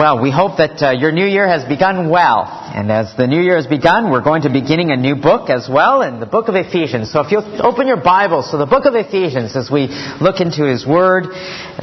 Well, 0.00 0.22
we 0.22 0.30
hope 0.30 0.56
that 0.56 0.80
uh, 0.80 0.92
your 0.92 1.12
new 1.12 1.26
year 1.26 1.46
has 1.46 1.62
begun 1.68 2.08
well. 2.08 2.48
And 2.48 2.90
as 2.90 3.14
the 3.18 3.26
new 3.26 3.42
year 3.42 3.56
has 3.56 3.66
begun, 3.66 4.10
we're 4.10 4.24
going 4.24 4.48
to 4.48 4.48
be 4.48 4.62
beginning 4.62 4.92
a 4.92 4.96
new 4.96 5.14
book 5.14 5.50
as 5.50 5.68
well 5.70 6.00
in 6.00 6.20
the 6.20 6.24
book 6.24 6.48
of 6.48 6.54
Ephesians. 6.54 7.12
So 7.12 7.20
if 7.20 7.30
you'll 7.30 7.60
open 7.60 7.86
your 7.86 8.00
Bibles 8.00 8.50
to 8.52 8.56
the 8.56 8.64
book 8.64 8.86
of 8.86 8.94
Ephesians 8.94 9.54
as 9.54 9.70
we 9.70 9.88
look 10.18 10.40
into 10.40 10.64
His 10.64 10.86
Word, 10.86 11.26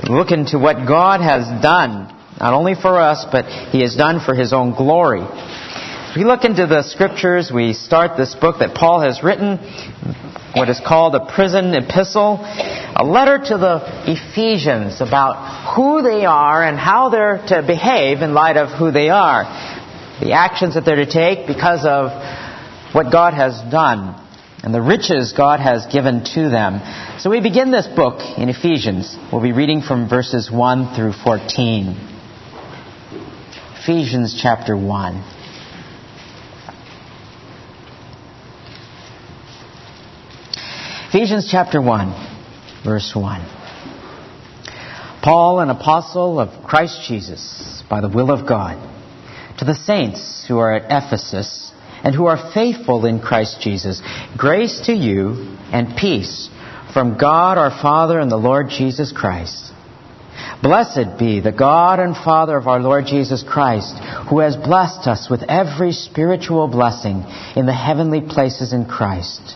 look 0.09 0.31
into 0.31 0.57
what 0.57 0.87
God 0.87 1.21
has 1.21 1.45
done, 1.61 2.09
not 2.41 2.53
only 2.53 2.73
for 2.73 2.97
us, 2.97 3.23
but 3.31 3.45
He 3.69 3.81
has 3.81 3.95
done 3.95 4.19
for 4.19 4.33
His 4.33 4.51
own 4.51 4.73
glory. 4.73 5.21
As 5.21 6.17
we 6.17 6.25
look 6.25 6.43
into 6.43 6.65
the 6.65 6.81
scriptures, 6.89 7.51
we 7.53 7.73
start 7.73 8.17
this 8.17 8.33
book 8.33 8.55
that 8.65 8.73
Paul 8.73 9.01
has 9.01 9.21
written, 9.21 9.59
what 10.57 10.69
is 10.69 10.79
called 10.79 11.15
a 11.15 11.25
prison 11.33 11.73
epistle, 11.73 12.39
a 12.41 13.05
letter 13.05 13.37
to 13.37 13.57
the 13.57 14.11
Ephesians 14.11 15.01
about 15.01 15.75
who 15.75 16.01
they 16.01 16.25
are 16.25 16.63
and 16.63 16.77
how 16.77 17.09
they're 17.09 17.37
to 17.47 17.61
behave 17.61 18.21
in 18.21 18.33
light 18.33 18.57
of 18.57 18.69
who 18.77 18.91
they 18.91 19.09
are. 19.09 19.43
The 20.19 20.33
actions 20.33 20.73
that 20.73 20.83
they're 20.83 20.95
to 20.95 21.05
take 21.05 21.47
because 21.47 21.85
of 21.85 22.09
what 22.93 23.11
God 23.11 23.33
has 23.33 23.61
done 23.71 24.23
and 24.63 24.73
the 24.73 24.81
riches 24.81 25.33
God 25.37 25.59
has 25.59 25.85
given 25.85 26.23
to 26.33 26.49
them. 26.49 26.81
So 27.19 27.29
we 27.29 27.41
begin 27.41 27.71
this 27.71 27.87
book 27.87 28.19
in 28.37 28.49
Ephesians. 28.49 29.15
We'll 29.31 29.43
be 29.43 29.53
reading 29.53 29.81
from 29.81 30.09
verses 30.09 30.51
1 30.51 30.95
through 30.95 31.13
14. 31.13 31.95
Ephesians 33.83 34.37
chapter 34.41 34.75
1. 34.75 35.36
Ephesians 41.17 41.49
chapter 41.49 41.81
1, 41.81 42.83
verse 42.85 43.11
1. 43.15 43.41
Paul, 45.23 45.61
an 45.61 45.71
apostle 45.71 46.39
of 46.39 46.63
Christ 46.63 47.07
Jesus, 47.07 47.81
by 47.89 48.01
the 48.01 48.07
will 48.07 48.29
of 48.29 48.47
God, 48.47 48.77
to 49.57 49.65
the 49.65 49.73
saints 49.73 50.45
who 50.47 50.59
are 50.59 50.75
at 50.75 50.83
Ephesus 50.91 51.71
and 52.03 52.13
who 52.13 52.27
are 52.27 52.53
faithful 52.53 53.07
in 53.07 53.19
Christ 53.19 53.61
Jesus, 53.61 53.99
grace 54.37 54.81
to 54.85 54.93
you 54.93 55.57
and 55.71 55.97
peace 55.97 56.51
from 56.93 57.17
God 57.17 57.57
our 57.57 57.71
Father 57.71 58.19
and 58.19 58.29
the 58.29 58.37
Lord 58.37 58.69
Jesus 58.69 59.11
Christ. 59.11 59.71
Blessed 60.61 61.17
be 61.17 61.39
the 61.39 61.51
God 61.51 61.99
and 61.99 62.15
Father 62.15 62.55
of 62.55 62.67
our 62.67 62.79
Lord 62.79 63.07
Jesus 63.07 63.41
Christ, 63.41 63.97
who 64.29 64.41
has 64.41 64.55
blessed 64.55 65.07
us 65.07 65.31
with 65.31 65.41
every 65.49 65.93
spiritual 65.93 66.67
blessing 66.67 67.23
in 67.55 67.65
the 67.65 67.73
heavenly 67.73 68.21
places 68.21 68.71
in 68.71 68.85
Christ 68.85 69.55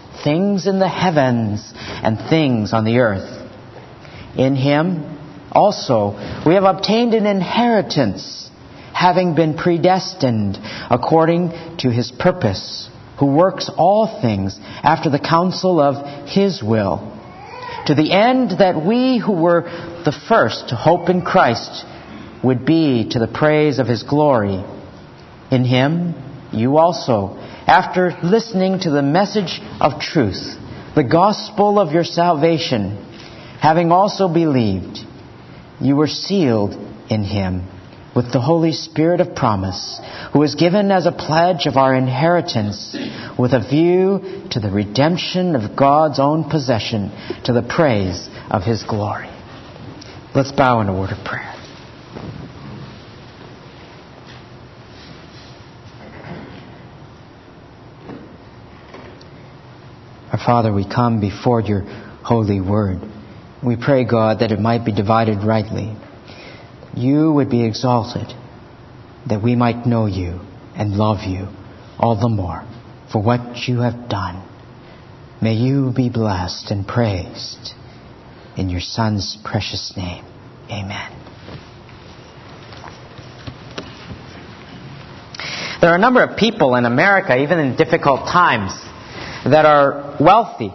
things 0.23 0.67
in 0.67 0.79
the 0.79 0.87
heavens 0.87 1.71
and 1.75 2.17
things 2.29 2.73
on 2.73 2.85
the 2.85 2.99
earth. 2.99 3.39
In 4.37 4.55
him 4.55 5.17
also 5.51 6.43
we 6.45 6.53
have 6.55 6.63
obtained 6.63 7.13
an 7.13 7.25
inheritance, 7.25 8.49
having 8.93 9.35
been 9.35 9.57
predestined 9.57 10.57
according 10.89 11.49
to 11.79 11.89
his 11.89 12.11
purpose, 12.11 12.89
who 13.19 13.25
works 13.25 13.69
all 13.77 14.21
things 14.21 14.57
after 14.61 15.09
the 15.09 15.19
counsel 15.19 15.79
of 15.79 16.29
his 16.29 16.63
will, 16.63 16.99
to 17.85 17.95
the 17.95 18.11
end 18.11 18.59
that 18.59 18.85
we 18.85 19.17
who 19.17 19.33
were 19.33 19.63
the 20.05 20.17
first 20.27 20.69
to 20.69 20.75
hope 20.75 21.09
in 21.09 21.21
Christ 21.21 21.85
would 22.43 22.65
be 22.65 23.09
to 23.09 23.19
the 23.19 23.27
praise 23.27 23.79
of 23.79 23.87
his 23.87 24.03
glory. 24.03 24.63
In 25.51 25.65
him 25.65 26.15
you 26.51 26.77
also 26.77 27.37
after 27.67 28.17
listening 28.23 28.79
to 28.79 28.89
the 28.89 29.01
message 29.01 29.61
of 29.79 29.99
truth, 29.99 30.57
the 30.95 31.03
gospel 31.03 31.79
of 31.79 31.93
your 31.93 32.03
salvation, 32.03 32.97
having 33.59 33.91
also 33.91 34.27
believed, 34.27 34.99
you 35.79 35.95
were 35.95 36.07
sealed 36.07 36.73
in 37.09 37.23
him 37.23 37.67
with 38.15 38.31
the 38.33 38.41
Holy 38.41 38.73
Spirit 38.73 39.21
of 39.21 39.35
promise, 39.35 40.01
who 40.33 40.43
is 40.43 40.55
given 40.55 40.91
as 40.91 41.05
a 41.05 41.11
pledge 41.11 41.65
of 41.65 41.77
our 41.77 41.95
inheritance 41.95 42.95
with 43.39 43.53
a 43.53 43.65
view 43.69 44.47
to 44.51 44.59
the 44.59 44.69
redemption 44.69 45.55
of 45.55 45.77
God's 45.77 46.19
own 46.19 46.49
possession 46.49 47.11
to 47.45 47.53
the 47.53 47.61
praise 47.61 48.29
of 48.49 48.63
his 48.63 48.83
glory. 48.83 49.29
Let's 50.35 50.51
bow 50.51 50.81
in 50.81 50.89
a 50.89 50.93
word 50.97 51.11
of 51.11 51.23
prayer. 51.25 51.50
Father, 60.45 60.73
we 60.73 60.87
come 60.87 61.19
before 61.19 61.61
your 61.61 61.81
holy 62.23 62.61
word. 62.61 62.99
We 63.63 63.75
pray, 63.75 64.05
God, 64.05 64.39
that 64.39 64.51
it 64.51 64.59
might 64.59 64.85
be 64.85 64.91
divided 64.91 65.43
rightly. 65.43 65.95
You 66.95 67.31
would 67.31 67.49
be 67.49 67.65
exalted, 67.65 68.33
that 69.27 69.41
we 69.43 69.55
might 69.55 69.85
know 69.85 70.07
you 70.07 70.39
and 70.75 70.95
love 70.95 71.19
you 71.27 71.47
all 71.99 72.19
the 72.19 72.29
more 72.29 72.67
for 73.11 73.21
what 73.21 73.67
you 73.67 73.81
have 73.81 74.09
done. 74.09 74.47
May 75.41 75.53
you 75.53 75.91
be 75.95 76.09
blessed 76.09 76.71
and 76.71 76.87
praised. 76.87 77.73
In 78.57 78.69
your 78.69 78.81
Son's 78.81 79.37
precious 79.43 79.93
name, 79.95 80.25
amen. 80.69 81.17
There 85.81 85.89
are 85.89 85.95
a 85.95 85.99
number 85.99 86.23
of 86.23 86.37
people 86.37 86.75
in 86.75 86.85
America, 86.85 87.37
even 87.37 87.59
in 87.59 87.75
difficult 87.75 88.27
times, 88.27 88.71
that 89.45 89.65
are 89.65 90.17
wealthy, 90.19 90.71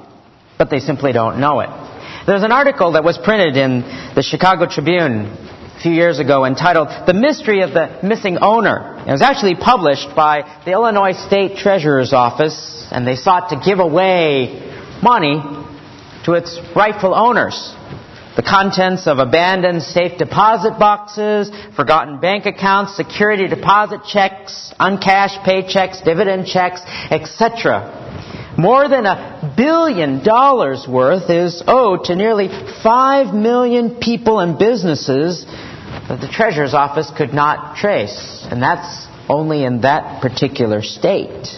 but 0.59 0.71
they 0.71 0.81
simply 0.81 1.13
don't 1.13 1.41
know 1.41 1.61
it. 1.61 1.71
There's 2.27 2.43
an 2.43 2.53
article 2.53 2.93
that 2.93 3.05
was 3.05 3.19
printed 3.19 3.57
in 3.57 3.83
the 4.15 4.23
Chicago 4.23 4.67
Tribune 4.67 5.27
a 5.27 5.81
few 5.81 5.93
years 5.93 6.19
ago 6.19 6.45
entitled 6.45 6.89
The 7.07 7.15
Mystery 7.15 7.63
of 7.63 7.71
the 7.71 8.01
Missing 8.03 8.39
Owner. 8.39 8.99
It 9.07 9.13
was 9.13 9.23
actually 9.23 9.55
published 9.55 10.09
by 10.17 10.43
the 10.65 10.73
Illinois 10.73 11.13
State 11.13 11.59
Treasurer's 11.59 12.13
Office, 12.13 12.89
and 12.91 13.07
they 13.07 13.15
sought 13.15 13.51
to 13.51 13.63
give 13.65 13.79
away 13.79 14.59
money 15.03 15.41
to 16.25 16.33
its 16.33 16.59
rightful 16.75 17.15
owners. 17.15 17.55
The 18.37 18.43
contents 18.43 19.07
of 19.07 19.19
abandoned 19.19 19.83
safe 19.83 20.19
deposit 20.19 20.79
boxes, 20.79 21.51
forgotten 21.75 22.21
bank 22.21 22.45
accounts, 22.45 22.97
security 22.97 23.47
deposit 23.47 24.01
checks, 24.05 24.75
uncashed 24.79 25.41
paychecks, 25.41 26.05
dividend 26.05 26.47
checks, 26.47 26.83
etc. 27.11 27.93
More 28.59 28.89
than 28.89 29.05
a 29.05 29.53
billion 29.57 30.25
dollars 30.25 30.87
worth 30.89 31.29
is 31.29 31.63
owed 31.67 32.05
to 32.05 32.17
nearly 32.17 32.49
five 32.83 33.35
million 33.35 33.97
people 33.97 34.41
and 34.41 34.59
businesses 34.59 35.45
that 36.09 36.21
the 36.21 36.29
Treasurer's 36.29 36.73
Office 36.73 37.11
could 37.17 37.35
not 37.35 37.77
trace. 37.77 38.47
And 38.51 38.63
that's 38.63 39.07
only 39.29 39.65
in 39.65 39.83
that 39.83 40.23
particular 40.23 40.81
state. 40.83 41.49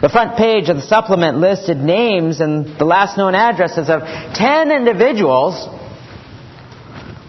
The 0.00 0.08
front 0.08 0.38
page 0.38 0.70
of 0.70 0.76
the 0.76 0.82
supplement 0.82 1.36
listed 1.36 1.76
names 1.76 2.40
and 2.40 2.78
the 2.78 2.86
last 2.86 3.18
known 3.18 3.34
addresses 3.34 3.90
of 3.90 4.00
10 4.00 4.70
individuals 4.70 5.68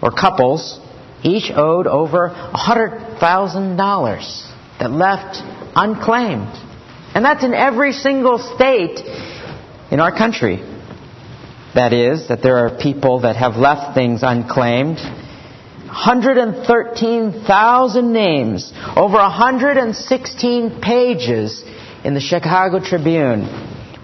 or 0.00 0.10
couples, 0.10 0.80
each 1.22 1.52
owed 1.54 1.86
over 1.86 2.30
$100,000 2.30 4.78
that 4.80 4.90
left 4.90 5.42
unclaimed. 5.76 6.48
And 7.14 7.24
that's 7.24 7.44
in 7.44 7.54
every 7.54 7.92
single 7.92 8.38
state 8.38 9.00
in 9.90 10.00
our 10.00 10.16
country. 10.16 10.62
That 11.74 11.92
is, 11.92 12.28
that 12.28 12.42
there 12.42 12.66
are 12.66 12.78
people 12.78 13.20
that 13.20 13.36
have 13.36 13.56
left 13.56 13.94
things 13.94 14.22
unclaimed 14.22 14.98
113,000 15.92 18.12
names, 18.12 18.72
over 18.96 19.18
116 19.18 20.80
pages 20.80 21.62
in 22.02 22.14
the 22.14 22.20
Chicago 22.20 22.80
Tribune. 22.80 23.42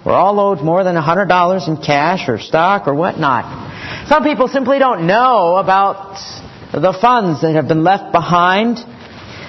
We're 0.05 0.13
all 0.13 0.39
owed 0.39 0.63
more 0.63 0.83
than 0.83 0.95
$100 0.95 1.67
in 1.67 1.77
cash 1.77 2.29
or 2.29 2.37
stock 2.39 2.87
or 2.87 2.93
whatnot. 2.93 4.07
Some 4.07 4.23
people 4.23 4.47
simply 4.47 4.77
don't 4.77 5.07
know 5.07 5.55
about 5.55 6.19
the 6.71 6.95
funds 7.01 7.41
that 7.41 7.55
have 7.55 7.67
been 7.67 7.83
left 7.83 8.11
behind. 8.11 8.77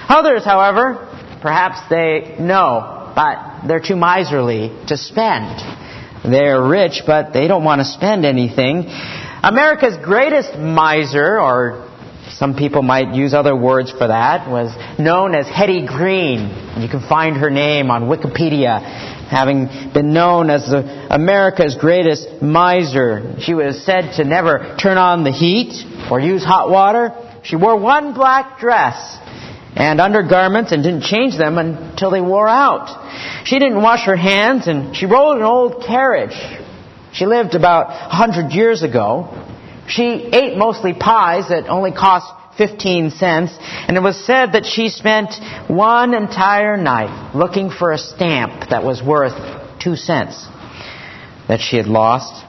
Others, 0.09 0.43
however, 0.43 1.07
perhaps 1.43 1.77
they 1.91 2.37
know, 2.39 3.00
but 3.15 3.67
they're 3.67 3.81
too 3.81 3.95
miserly 3.95 4.69
to 4.87 4.97
spend. 4.97 5.61
They're 6.23 6.61
rich, 6.61 7.01
but 7.05 7.33
they 7.33 7.47
don't 7.47 7.63
want 7.63 7.79
to 7.79 7.85
spend 7.85 8.25
anything. 8.25 8.85
America's 9.43 9.97
greatest 10.03 10.55
miser, 10.57 11.39
or 11.39 11.89
some 12.29 12.55
people 12.55 12.83
might 12.83 13.15
use 13.15 13.33
other 13.33 13.55
words 13.55 13.91
for 13.91 14.07
that, 14.07 14.49
was 14.49 14.71
known 14.99 15.33
as 15.33 15.47
Hetty 15.47 15.87
Green. 15.87 16.49
You 16.79 16.87
can 16.87 17.01
find 17.07 17.37
her 17.37 17.49
name 17.49 17.89
on 17.89 18.03
Wikipedia, 18.03 18.81
having 19.29 19.67
been 19.93 20.13
known 20.13 20.51
as 20.51 20.69
the, 20.69 21.07
America's 21.09 21.75
greatest 21.75 22.41
miser. 22.41 23.35
She 23.39 23.55
was 23.55 23.83
said 23.83 24.13
to 24.17 24.23
never 24.23 24.75
turn 24.79 24.97
on 24.97 25.23
the 25.23 25.31
heat 25.31 25.73
or 26.11 26.19
use 26.19 26.43
hot 26.43 26.69
water. 26.69 27.13
She 27.43 27.55
wore 27.55 27.77
one 27.77 28.13
black 28.13 28.59
dress 28.59 29.17
and 29.75 30.01
undergarments 30.01 30.71
and 30.71 30.83
didn't 30.83 31.03
change 31.03 31.37
them 31.37 31.57
until 31.57 32.11
they 32.11 32.21
wore 32.21 32.47
out. 32.47 33.45
She 33.45 33.57
didn't 33.59 33.81
wash 33.81 34.05
her 34.05 34.15
hands 34.15 34.67
and 34.67 34.95
she 34.95 35.05
rode 35.05 35.37
an 35.37 35.43
old 35.43 35.83
carriage 35.85 36.35
she 37.13 37.25
lived 37.25 37.55
about 37.55 37.87
100 37.87 38.51
years 38.51 38.83
ago. 38.83 39.27
She 39.87 40.03
ate 40.03 40.57
mostly 40.57 40.93
pies 40.93 41.49
that 41.49 41.67
only 41.67 41.91
cost 41.91 42.31
15 42.57 43.11
cents, 43.11 43.57
and 43.59 43.97
it 43.97 44.01
was 44.01 44.23
said 44.25 44.53
that 44.53 44.65
she 44.65 44.89
spent 44.89 45.33
one 45.69 46.13
entire 46.13 46.77
night 46.77 47.35
looking 47.35 47.69
for 47.69 47.91
a 47.91 47.97
stamp 47.97 48.69
that 48.69 48.83
was 48.83 49.01
worth 49.01 49.33
2 49.81 49.95
cents 49.95 50.47
that 51.47 51.59
she 51.59 51.75
had 51.75 51.87
lost. 51.87 52.45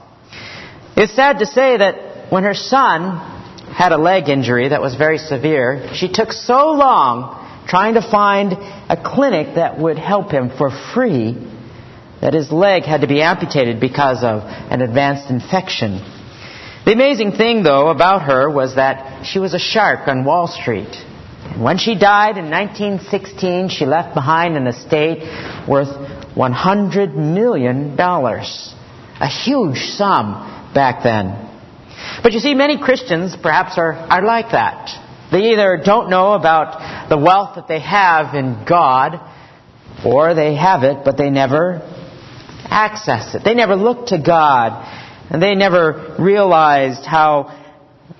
It's 0.95 1.15
sad 1.15 1.39
to 1.39 1.45
say 1.45 1.77
that 1.77 2.31
when 2.31 2.43
her 2.43 2.53
son 2.53 3.32
had 3.73 3.91
a 3.91 3.97
leg 3.97 4.29
injury 4.29 4.69
that 4.69 4.81
was 4.81 4.95
very 4.95 5.17
severe, 5.17 5.89
she 5.93 6.11
took 6.11 6.31
so 6.31 6.71
long 6.71 7.39
trying 7.67 7.95
to 7.95 8.01
find 8.01 8.53
a 8.53 9.01
clinic 9.03 9.55
that 9.55 9.79
would 9.79 9.97
help 9.97 10.31
him 10.31 10.51
for 10.57 10.69
free 10.93 11.37
that 12.21 12.33
his 12.33 12.51
leg 12.51 12.83
had 12.83 13.01
to 13.01 13.07
be 13.07 13.21
amputated 13.21 13.79
because 13.79 14.23
of 14.23 14.43
an 14.43 14.81
advanced 14.81 15.29
infection. 15.29 16.01
The 16.85 16.91
amazing 16.91 17.33
thing, 17.33 17.63
though, 17.63 17.89
about 17.89 18.23
her 18.23 18.49
was 18.49 18.75
that 18.75 19.25
she 19.25 19.39
was 19.39 19.53
a 19.53 19.59
shark 19.59 20.07
on 20.07 20.23
Wall 20.23 20.47
Street. 20.47 20.93
And 20.93 21.63
when 21.63 21.77
she 21.77 21.95
died 21.97 22.37
in 22.37 22.49
1916, 22.49 23.69
she 23.69 23.85
left 23.85 24.13
behind 24.13 24.55
an 24.55 24.67
estate 24.67 25.23
worth 25.67 25.89
$100 26.35 27.15
million. 27.15 27.99
A 27.99 29.27
huge 29.27 29.79
sum 29.97 30.71
back 30.73 31.03
then. 31.03 31.52
But 32.21 32.33
you 32.33 32.39
see, 32.39 32.53
many 32.53 32.77
Christians 32.77 33.35
perhaps 33.41 33.77
are, 33.77 33.93
are 33.93 34.23
like 34.23 34.51
that. 34.51 34.99
They 35.31 35.51
either 35.53 35.81
don't 35.83 36.09
know 36.09 36.33
about 36.33 37.09
the 37.09 37.17
wealth 37.17 37.55
that 37.55 37.67
they 37.67 37.79
have 37.79 38.35
in 38.35 38.65
God, 38.67 39.19
or 40.05 40.35
they 40.35 40.55
have 40.55 40.83
it, 40.83 41.03
but 41.03 41.17
they 41.17 41.29
never 41.29 41.81
access 42.65 43.33
it. 43.33 43.43
They 43.43 43.55
never 43.55 43.75
look 43.75 44.07
to 44.07 44.19
God, 44.19 44.87
and 45.29 45.41
they 45.41 45.55
never 45.55 46.15
realized 46.19 47.05
how 47.05 47.59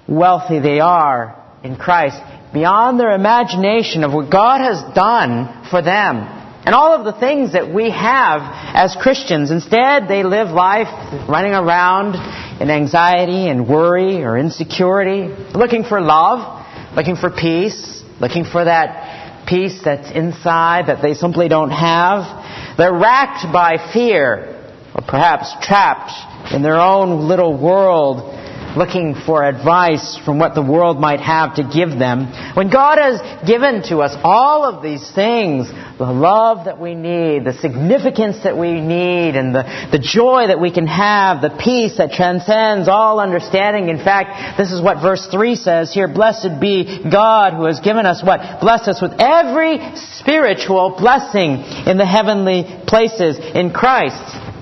wealthy 0.07 0.59
they 0.59 0.79
are 0.79 1.43
in 1.63 1.75
Christ 1.75 2.17
beyond 2.53 2.99
their 2.99 3.11
imagination 3.11 4.03
of 4.03 4.13
what 4.13 4.31
God 4.31 4.61
has 4.61 4.93
done 4.95 5.67
for 5.69 5.81
them. 5.81 6.42
And 6.65 6.73
all 6.73 6.93
of 6.93 7.03
the 7.03 7.19
things 7.19 7.53
that 7.53 7.73
we 7.73 7.89
have 7.89 8.41
as 8.73 8.95
Christians, 8.95 9.51
instead 9.51 10.07
they 10.07 10.23
live 10.23 10.49
life 10.49 10.87
running 11.27 11.53
around 11.53 12.15
in 12.61 12.69
anxiety 12.69 13.49
and 13.49 13.67
worry 13.67 14.23
or 14.23 14.37
insecurity, 14.37 15.27
looking 15.53 15.83
for 15.83 15.99
love, 15.99 16.65
looking 16.95 17.17
for 17.17 17.29
peace, 17.29 18.01
looking 18.21 18.45
for 18.45 18.63
that 18.63 19.45
peace 19.45 19.81
that's 19.83 20.09
inside 20.11 20.87
that 20.87 21.01
they 21.01 21.13
simply 21.13 21.49
don't 21.49 21.71
have. 21.71 22.77
They're 22.77 22.93
racked 22.93 23.51
by 23.51 23.91
fear, 23.91 24.73
or 24.95 25.01
perhaps 25.01 25.53
trapped 25.61 26.53
in 26.53 26.61
their 26.61 26.79
own 26.79 27.27
little 27.27 27.57
world, 27.57 28.39
looking 28.75 29.15
for 29.25 29.43
advice 29.43 30.19
from 30.25 30.39
what 30.39 30.55
the 30.55 30.61
world 30.61 30.99
might 30.99 31.19
have 31.19 31.55
to 31.55 31.63
give 31.63 31.89
them. 31.97 32.27
When 32.55 32.69
God 32.69 32.97
has 32.97 33.47
given 33.47 33.83
to 33.89 33.99
us 33.99 34.15
all 34.23 34.63
of 34.63 34.83
these 34.83 35.11
things, 35.13 35.67
the 35.97 36.11
love 36.11 36.65
that 36.65 36.79
we 36.79 36.95
need, 36.95 37.45
the 37.45 37.53
significance 37.53 38.43
that 38.43 38.57
we 38.57 38.81
need, 38.81 39.35
and 39.35 39.53
the, 39.53 39.63
the 39.91 39.99
joy 39.99 40.47
that 40.47 40.59
we 40.59 40.71
can 40.71 40.87
have, 40.87 41.41
the 41.41 41.55
peace 41.63 41.97
that 41.97 42.11
transcends 42.11 42.87
all 42.87 43.19
understanding. 43.19 43.89
In 43.89 43.97
fact, 43.97 44.57
this 44.57 44.71
is 44.71 44.81
what 44.81 45.01
verse 45.01 45.27
3 45.31 45.55
says 45.55 45.93
here, 45.93 46.07
Blessed 46.07 46.59
be 46.59 47.03
God 47.09 47.53
who 47.53 47.65
has 47.65 47.79
given 47.79 48.05
us 48.05 48.23
what? 48.23 48.59
Blessed 48.61 48.87
us 48.89 49.01
with 49.01 49.13
every 49.19 49.79
spiritual 50.19 50.95
blessing 50.97 51.61
in 51.87 51.97
the 51.97 52.05
heavenly 52.05 52.63
places 52.87 53.37
in 53.39 53.71
Christ. 53.71 54.52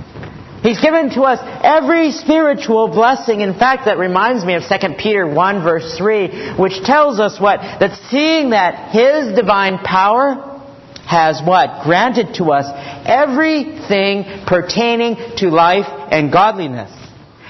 He's 0.62 0.80
given 0.80 1.10
to 1.12 1.24
us 1.24 1.40
every 1.64 2.12
spiritual 2.12 2.88
blessing. 2.90 3.42
In 3.42 3.58
fact, 3.58 3.86
that 3.86 3.98
reminds 3.98 4.46
me 4.46 4.54
of 4.54 4.64
2 4.64 4.94
Peter 5.00 5.26
1 5.28 5.64
verse 5.64 5.98
3, 5.98 6.54
which 6.60 6.84
tells 6.84 7.20
us 7.20 7.40
what? 7.40 7.62
That 7.62 7.98
seeing 8.10 8.52
that 8.52 8.92
His 8.92 9.36
divine 9.36 9.80
power 9.80 10.52
has 11.08 11.42
what? 11.44 11.84
Granted 11.84 12.36
to 12.36 12.52
us 12.52 12.66
everything 13.06 14.46
pertaining 14.46 15.16
to 15.38 15.50
life 15.50 15.88
and 15.88 16.32
godliness. 16.32 16.92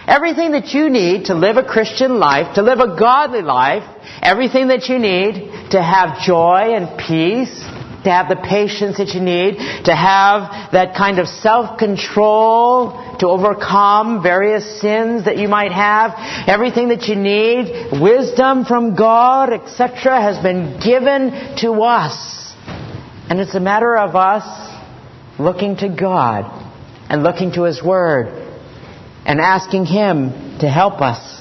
Everything 0.08 0.54
that 0.54 0.74
you 0.74 0.90
need 0.90 1.26
to 1.26 1.36
live 1.36 1.58
a 1.58 1.64
Christian 1.64 2.18
life, 2.18 2.56
to 2.56 2.64
live 2.64 2.80
a 2.80 2.98
godly 2.98 3.42
life, 3.42 3.84
everything 4.22 4.70
that 4.70 4.90
you 4.90 4.98
need 4.98 5.72
to 5.72 5.82
have 5.82 6.26
joy 6.26 6.74
and 6.76 6.98
peace, 6.98 7.54
to 8.04 8.10
have 8.10 8.30
the 8.30 8.36
patience 8.36 8.98
that 8.98 9.10
you 9.10 9.22
need, 9.22 9.58
to 9.86 9.96
have 9.96 10.72
that 10.72 10.96
kind 10.96 11.20
of 11.20 11.28
self-control, 11.28 13.18
to 13.20 13.28
overcome 13.28 14.24
various 14.24 14.82
sins 14.82 15.26
that 15.26 15.38
you 15.38 15.48
might 15.48 15.72
have, 15.72 16.14
everything 16.48 16.90
that 16.90 17.04
you 17.04 17.16
need, 17.16 18.02
wisdom 18.02 18.66
from 18.66 18.96
God, 18.96 19.54
etc., 19.54 20.20
has 20.20 20.42
been 20.42 20.80
given 20.80 21.56
to 21.58 21.72
us. 21.84 22.54
And 23.30 23.40
it's 23.40 23.56
a 23.56 23.60
matter 23.60 23.96
of 23.96 24.16
us 24.16 24.46
looking 25.40 25.78
to 25.78 25.90
God 25.90 26.46
and 27.10 27.24
looking 27.24 27.52
to 27.54 27.64
His 27.64 27.84
Word 27.84 28.28
and 29.26 29.40
asking 29.40 29.86
Him 29.86 30.58
to 30.60 30.70
help 30.70 31.02
us 31.02 31.40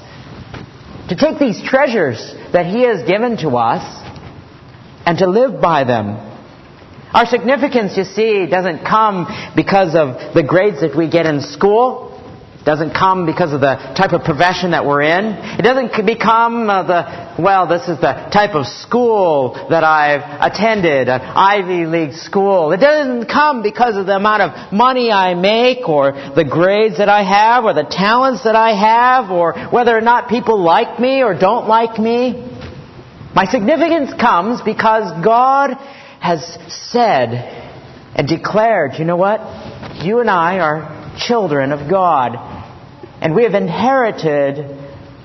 to 1.09 1.17
take 1.17 1.39
these 1.39 1.61
treasures 1.63 2.19
that 2.53 2.67
He 2.67 2.83
has 2.83 3.09
given 3.09 3.39
to 3.39 3.57
us 3.57 3.83
and 5.07 5.19
to 5.19 5.27
live 5.27 5.61
by 5.61 5.85
them 5.85 6.30
our 7.13 7.27
significance, 7.27 7.97
you 7.97 8.05
see, 8.05 8.47
doesn't 8.47 8.85
come 8.87 9.27
because 9.57 9.97
of 9.97 10.35
the 10.35 10.45
grades 10.47 10.81
that 10.81 10.97
we 10.97 11.11
get 11.11 11.27
in 11.27 11.41
school. 11.41 12.07
It 12.61 12.65
doesn't 12.65 12.91
come 12.93 13.27
because 13.27 13.53
of 13.53 13.61
the 13.61 13.75
type 13.97 14.13
of 14.13 14.23
profession 14.23 14.73
that 14.73 14.85
we're 14.85 15.03
in. 15.03 15.33
It 15.59 15.63
doesn't 15.63 16.07
become 16.07 16.71
uh, 16.71 16.83
the, 16.85 17.43
well, 17.43 17.67
this 17.67 17.89
is 17.89 17.99
the 17.99 18.13
type 18.31 18.55
of 18.55 18.67
school 18.67 19.55
that 19.71 19.83
I've 19.83 20.23
attended, 20.53 21.09
an 21.09 21.21
Ivy 21.21 21.87
League 21.87 22.13
school. 22.13 22.71
It 22.71 22.77
doesn't 22.77 23.27
come 23.27 23.63
because 23.63 23.97
of 23.97 24.07
the 24.07 24.15
amount 24.15 24.43
of 24.43 24.73
money 24.73 25.11
I 25.11 25.35
make 25.35 25.89
or 25.89 26.13
the 26.13 26.45
grades 26.45 26.99
that 26.99 27.09
I 27.09 27.25
have 27.25 27.65
or 27.65 27.73
the 27.73 27.89
talents 27.91 28.45
that 28.45 28.55
I 28.55 28.71
have 28.77 29.31
or 29.33 29.55
whether 29.71 29.97
or 29.97 30.03
not 30.03 30.29
people 30.29 30.63
like 30.63 31.01
me 31.01 31.23
or 31.23 31.37
don't 31.37 31.67
like 31.67 31.99
me. 31.99 32.47
My 33.35 33.47
significance 33.47 34.13
comes 34.21 34.61
because 34.61 35.25
God 35.25 35.77
has 36.21 36.59
said 36.69 37.33
and 38.15 38.29
declared, 38.29 38.93
you 38.99 39.05
know 39.05 39.17
what? 39.17 39.41
You 40.05 40.21
and 40.21 40.31
I 40.31 40.59
are 40.59 41.17
children 41.19 41.73
of 41.73 41.91
God. 41.91 42.37
And 43.21 43.35
we 43.35 43.45
have 43.45 43.55
inherited 43.55 44.79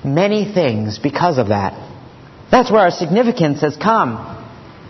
many 0.04 0.52
things 0.52 0.98
because 0.98 1.38
of 1.38 1.48
that. 1.48 1.72
That's 2.50 2.70
where 2.70 2.82
our 2.82 2.90
significance 2.90 3.60
has 3.60 3.76
come. 3.76 4.34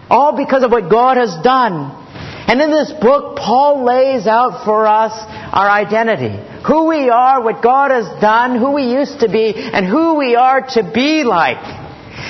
All 0.08 0.36
because 0.36 0.62
of 0.62 0.70
what 0.70 0.90
God 0.90 1.16
has 1.16 1.36
done. 1.42 2.04
And 2.48 2.60
in 2.60 2.70
this 2.70 2.92
book, 3.00 3.36
Paul 3.36 3.84
lays 3.84 4.26
out 4.26 4.64
for 4.64 4.86
us 4.86 5.12
our 5.52 5.68
identity. 5.68 6.38
Who 6.66 6.86
we 6.86 7.10
are, 7.10 7.42
what 7.42 7.62
God 7.62 7.90
has 7.90 8.06
done, 8.20 8.58
who 8.58 8.72
we 8.72 8.84
used 8.84 9.20
to 9.20 9.28
be, 9.28 9.54
and 9.56 9.84
who 9.84 10.14
we 10.14 10.36
are 10.36 10.60
to 10.74 10.90
be 10.94 11.24
like. 11.24 11.85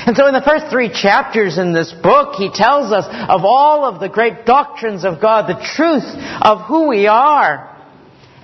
And 0.07 0.17
so 0.17 0.29
in 0.29 0.35
the 0.35 0.41
first 0.41 0.67
three 0.71 0.89
chapters 0.89 1.59
in 1.59 1.73
this 1.73 1.93
book, 1.93 2.37
he 2.37 2.49
tells 2.49 2.93
us 2.93 3.05
of 3.07 3.45
all 3.45 3.85
of 3.85 3.99
the 3.99 4.09
great 4.09 4.47
doctrines 4.47 5.05
of 5.05 5.21
God, 5.21 5.49
the 5.49 5.61
truth 5.75 6.07
of 6.41 6.63
who 6.67 6.87
we 6.89 7.09
are. 7.09 7.77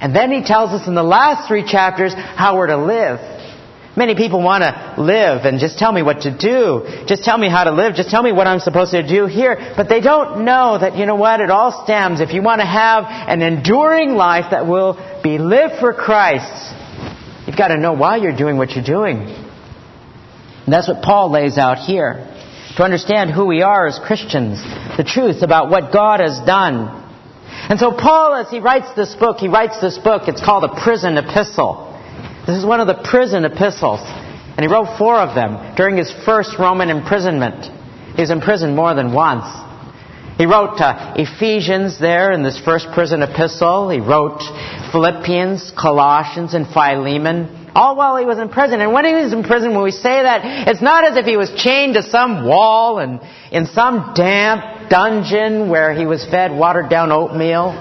And 0.01 0.15
then 0.15 0.33
he 0.33 0.43
tells 0.43 0.71
us 0.71 0.89
in 0.89 0.97
the 0.97 1.05
last 1.05 1.47
three 1.47 1.65
chapters 1.65 2.13
how 2.15 2.57
we're 2.57 2.67
to 2.67 2.85
live. 2.85 3.21
Many 3.97 4.17
people 4.17 4.43
want 4.43 4.65
to 4.65 5.01
live 5.01 5.45
and 5.45 5.61
just 5.61 5.79
tell 5.79 5.93
me 5.93 6.03
what 6.03 6.23
to 6.23 6.37
do. 6.37 6.83
Just 7.07 7.23
tell 7.23 7.39
me 7.39 7.49
how 7.49 7.63
to 7.63 7.71
live. 7.71 7.95
Just 7.95 8.11
tell 8.11 8.25
me 8.25 8.33
what 8.33 8.49
I'm 8.49 8.59
supposed 8.59 8.91
to 8.91 9.07
do 9.07 9.27
here. 9.27 9.75
But 9.77 9.89
they 9.89 10.01
don't 10.01 10.45
know 10.45 10.79
that, 10.79 10.97
you 10.97 11.07
know 11.07 11.15
what, 11.15 11.41
it 11.41 11.51
all 11.51 11.85
stems. 11.85 12.21
If 12.21 12.33
you 12.33 12.43
want 12.43 12.61
to 12.61 12.67
have 12.67 13.05
an 13.07 13.41
enduring 13.41 14.15
life 14.15 14.47
that 14.51 14.67
will 14.67 14.95
be 15.23 15.39
lived 15.39 15.75
for 15.79 15.93
Christ, 15.93 16.75
you've 17.47 17.57
got 17.57 17.69
to 17.69 17.77
know 17.77 17.93
why 17.93 18.17
you're 18.17 18.37
doing 18.37 18.57
what 18.57 18.71
you're 18.71 18.83
doing. 18.83 19.52
And 20.65 20.73
that's 20.73 20.89
what 20.89 21.03
Paul 21.03 21.31
lays 21.31 21.59
out 21.59 21.79
here. 21.79 22.29
To 22.77 22.83
understand 22.83 23.31
who 23.31 23.47
we 23.47 23.63
are 23.63 23.87
as 23.87 23.99
Christians, 23.99 24.63
the 24.97 25.05
truth 25.05 25.43
about 25.43 25.69
what 25.69 25.93
God 25.93 26.21
has 26.21 26.41
done. 26.47 27.01
And 27.69 27.79
so 27.79 27.93
Paul, 27.93 28.35
as 28.35 28.51
he 28.51 28.61
writes 28.61 28.89
this 28.97 29.15
book, 29.15 29.39
he 29.39 29.49
writes 29.49 29.81
this 29.81 29.99
book, 29.99 30.23
it's 30.27 30.41
called 30.41 30.65
a 30.65 30.81
prison 30.83 31.19
epistle. 31.19 31.89
This 32.47 32.57
is 32.57 32.65
one 32.65 32.81
of 32.81 32.87
the 32.87 33.03
prison 33.05 33.45
epistles. 33.45 34.01
And 34.03 34.61
he 34.61 34.73
wrote 34.73 34.99
four 34.99 35.17
of 35.17 35.35
them 35.35 35.75
during 35.77 35.97
his 35.97 36.13
first 36.25 36.59
Roman 36.59 36.89
imprisonment. 36.89 37.65
He 38.17 38.23
was 38.23 38.31
imprisoned 38.31 38.77
more 38.77 38.95
than 38.95 39.13
once. 39.13 39.45
He 40.39 40.47
wrote 40.47 40.81
uh, 40.81 41.15
Ephesians 41.17 41.99
there 42.01 42.33
in 42.33 42.43
this 42.43 42.59
first 42.65 42.87
prison 42.95 43.23
epistle. 43.23 43.91
He 43.91 44.01
wrote 44.01 44.41
Philippians, 44.91 45.73
Colossians, 45.79 46.55
and 46.55 46.67
Philemon, 46.67 47.71
all 47.75 47.97
while 47.97 48.17
he 48.17 48.25
was 48.25 48.39
in 48.39 48.49
prison. 48.49 48.81
And 48.81 48.93
when 48.93 49.05
he 49.05 49.15
was 49.15 49.33
in 49.33 49.43
prison, 49.45 49.75
when 49.75 49.85
we 49.85 49.91
say 49.91 50.23
that, 50.23 50.69
it's 50.69 50.83
not 50.83 51.05
as 51.05 51.17
if 51.17 51.27
he 51.27 51.37
was 51.37 51.53
chained 51.57 51.95
to 51.95 52.03
some 52.03 52.47
wall 52.47 52.99
and 52.99 53.21
in 53.51 53.67
some 53.67 54.13
damp 54.15 54.89
dungeon 54.89 55.69
where 55.69 55.95
he 55.95 56.07
was 56.07 56.25
fed 56.25 56.51
watered 56.51 56.89
down 56.89 57.13
oatmeal. 57.13 57.73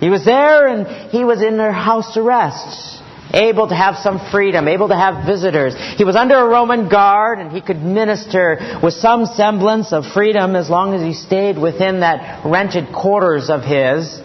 He 0.00 0.10
was 0.10 0.24
there 0.24 0.66
and 0.66 1.10
he 1.10 1.24
was 1.24 1.42
in 1.42 1.56
their 1.56 1.72
house 1.72 2.16
arrest 2.16 2.93
able 3.34 3.68
to 3.68 3.74
have 3.74 3.96
some 3.96 4.30
freedom, 4.30 4.68
able 4.68 4.88
to 4.88 4.96
have 4.96 5.26
visitors. 5.26 5.74
He 5.96 6.04
was 6.04 6.16
under 6.16 6.36
a 6.36 6.48
Roman 6.48 6.88
guard 6.88 7.40
and 7.40 7.52
he 7.52 7.60
could 7.60 7.82
minister 7.82 8.80
with 8.82 8.94
some 8.94 9.26
semblance 9.26 9.92
of 9.92 10.06
freedom 10.06 10.56
as 10.56 10.70
long 10.70 10.94
as 10.94 11.02
he 11.02 11.12
stayed 11.12 11.58
within 11.58 12.00
that 12.00 12.46
rented 12.46 12.94
quarters 12.94 13.50
of 13.50 13.62
his. 13.62 14.20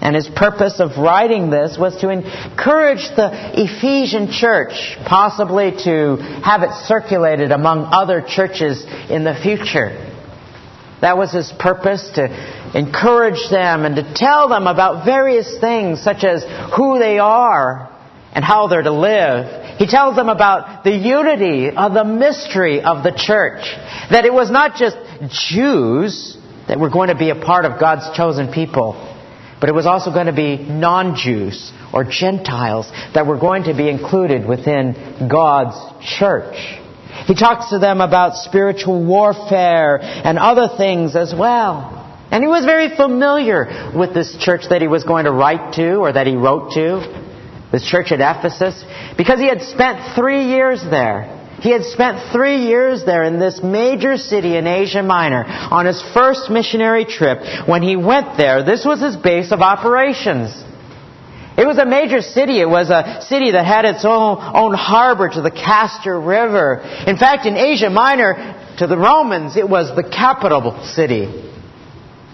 And 0.00 0.16
his 0.16 0.28
purpose 0.28 0.80
of 0.80 0.98
writing 0.98 1.48
this 1.48 1.78
was 1.78 1.96
to 2.00 2.10
encourage 2.10 3.08
the 3.14 3.30
Ephesian 3.54 4.32
church, 4.32 4.96
possibly 5.06 5.70
to 5.84 6.16
have 6.44 6.64
it 6.64 6.72
circulated 6.86 7.52
among 7.52 7.84
other 7.84 8.20
churches 8.20 8.84
in 9.08 9.22
the 9.22 9.38
future. 9.40 10.08
That 11.00 11.16
was 11.16 11.32
his 11.32 11.52
purpose, 11.56 12.10
to 12.14 12.76
encourage 12.76 13.48
them 13.48 13.84
and 13.84 13.94
to 13.94 14.14
tell 14.14 14.48
them 14.48 14.66
about 14.66 15.04
various 15.04 15.58
things, 15.60 16.02
such 16.02 16.24
as 16.24 16.42
who 16.76 16.98
they 16.98 17.20
are 17.20 17.91
and 18.34 18.44
how 18.44 18.66
they're 18.68 18.82
to 18.82 18.92
live. 18.92 19.78
He 19.78 19.86
tells 19.86 20.16
them 20.16 20.28
about 20.28 20.84
the 20.84 20.92
unity 20.92 21.70
of 21.70 21.92
the 21.92 22.04
mystery 22.04 22.80
of 22.80 23.02
the 23.02 23.12
church. 23.12 23.62
That 24.10 24.24
it 24.24 24.32
was 24.32 24.50
not 24.50 24.76
just 24.76 24.96
Jews 25.50 26.36
that 26.68 26.78
were 26.78 26.90
going 26.90 27.08
to 27.08 27.16
be 27.16 27.30
a 27.30 27.34
part 27.34 27.64
of 27.64 27.78
God's 27.78 28.16
chosen 28.16 28.52
people, 28.52 28.94
but 29.60 29.68
it 29.68 29.74
was 29.74 29.86
also 29.86 30.12
going 30.12 30.26
to 30.26 30.32
be 30.32 30.56
non-Jews 30.56 31.72
or 31.92 32.04
Gentiles 32.04 32.90
that 33.14 33.26
were 33.26 33.38
going 33.38 33.64
to 33.64 33.74
be 33.74 33.88
included 33.88 34.46
within 34.46 35.28
God's 35.30 35.76
church. 36.18 36.56
He 37.26 37.34
talks 37.34 37.70
to 37.70 37.78
them 37.78 38.00
about 38.00 38.36
spiritual 38.36 39.04
warfare 39.04 39.98
and 40.00 40.38
other 40.38 40.76
things 40.76 41.14
as 41.14 41.34
well. 41.36 41.98
And 42.30 42.42
he 42.42 42.48
was 42.48 42.64
very 42.64 42.96
familiar 42.96 43.92
with 43.94 44.14
this 44.14 44.34
church 44.40 44.62
that 44.70 44.80
he 44.80 44.88
was 44.88 45.04
going 45.04 45.26
to 45.26 45.32
write 45.32 45.74
to 45.74 45.96
or 45.96 46.12
that 46.12 46.26
he 46.26 46.34
wrote 46.34 46.72
to 46.72 47.21
this 47.72 47.84
church 47.84 48.12
at 48.12 48.20
Ephesus, 48.20 48.84
because 49.16 49.40
he 49.40 49.48
had 49.48 49.62
spent 49.62 50.14
three 50.14 50.48
years 50.48 50.82
there. 50.82 51.38
He 51.60 51.70
had 51.70 51.84
spent 51.84 52.32
three 52.32 52.66
years 52.66 53.04
there 53.04 53.24
in 53.24 53.38
this 53.38 53.62
major 53.62 54.16
city 54.16 54.56
in 54.56 54.66
Asia 54.66 55.02
Minor 55.02 55.44
on 55.46 55.86
his 55.86 56.02
first 56.12 56.50
missionary 56.50 57.04
trip. 57.04 57.38
When 57.68 57.82
he 57.82 57.96
went 57.96 58.36
there, 58.36 58.64
this 58.64 58.84
was 58.84 59.00
his 59.00 59.16
base 59.16 59.52
of 59.52 59.60
operations. 59.60 60.50
It 61.56 61.66
was 61.66 61.78
a 61.78 61.86
major 61.86 62.20
city. 62.20 62.60
It 62.60 62.68
was 62.68 62.90
a 62.90 63.20
city 63.28 63.52
that 63.52 63.64
had 63.64 63.84
its 63.84 64.04
own, 64.04 64.38
own 64.40 64.74
harbor 64.74 65.28
to 65.28 65.40
the 65.40 65.50
Cayster 65.50 66.18
River. 66.18 66.80
In 67.06 67.16
fact, 67.16 67.46
in 67.46 67.56
Asia 67.56 67.90
Minor, 67.90 68.74
to 68.78 68.86
the 68.86 68.96
Romans, 68.96 69.56
it 69.56 69.68
was 69.68 69.94
the 69.94 70.02
capital 70.02 70.82
city. 70.84 71.51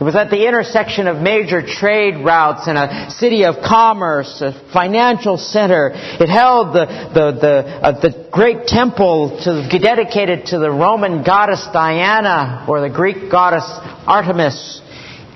It 0.01 0.05
was 0.05 0.15
at 0.15 0.31
the 0.31 0.47
intersection 0.47 1.09
of 1.09 1.17
major 1.21 1.61
trade 1.61 2.25
routes 2.25 2.69
and 2.69 2.79
a 2.79 3.11
city 3.11 3.45
of 3.45 3.57
commerce, 3.65 4.41
a 4.41 4.53
financial 4.73 5.37
center. 5.37 5.91
It 5.93 6.29
held 6.29 6.73
the, 6.73 6.87
the, 6.87 7.33
the, 7.33 7.55
uh, 7.83 8.01
the 8.01 8.29
great 8.31 8.69
temple 8.69 9.41
to, 9.43 9.79
dedicated 9.81 10.47
to 10.47 10.61
the 10.61 10.71
Roman 10.71 11.25
goddess 11.25 11.67
Diana 11.73 12.65
or 12.69 12.81
the 12.81 12.89
Greek 12.89 13.29
goddess 13.29 13.65
Artemis. 14.07 14.81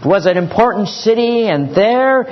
It 0.00 0.07
was 0.07 0.26
an 0.26 0.37
important 0.37 0.87
city 0.87 1.49
and 1.49 1.75
there 1.75 2.25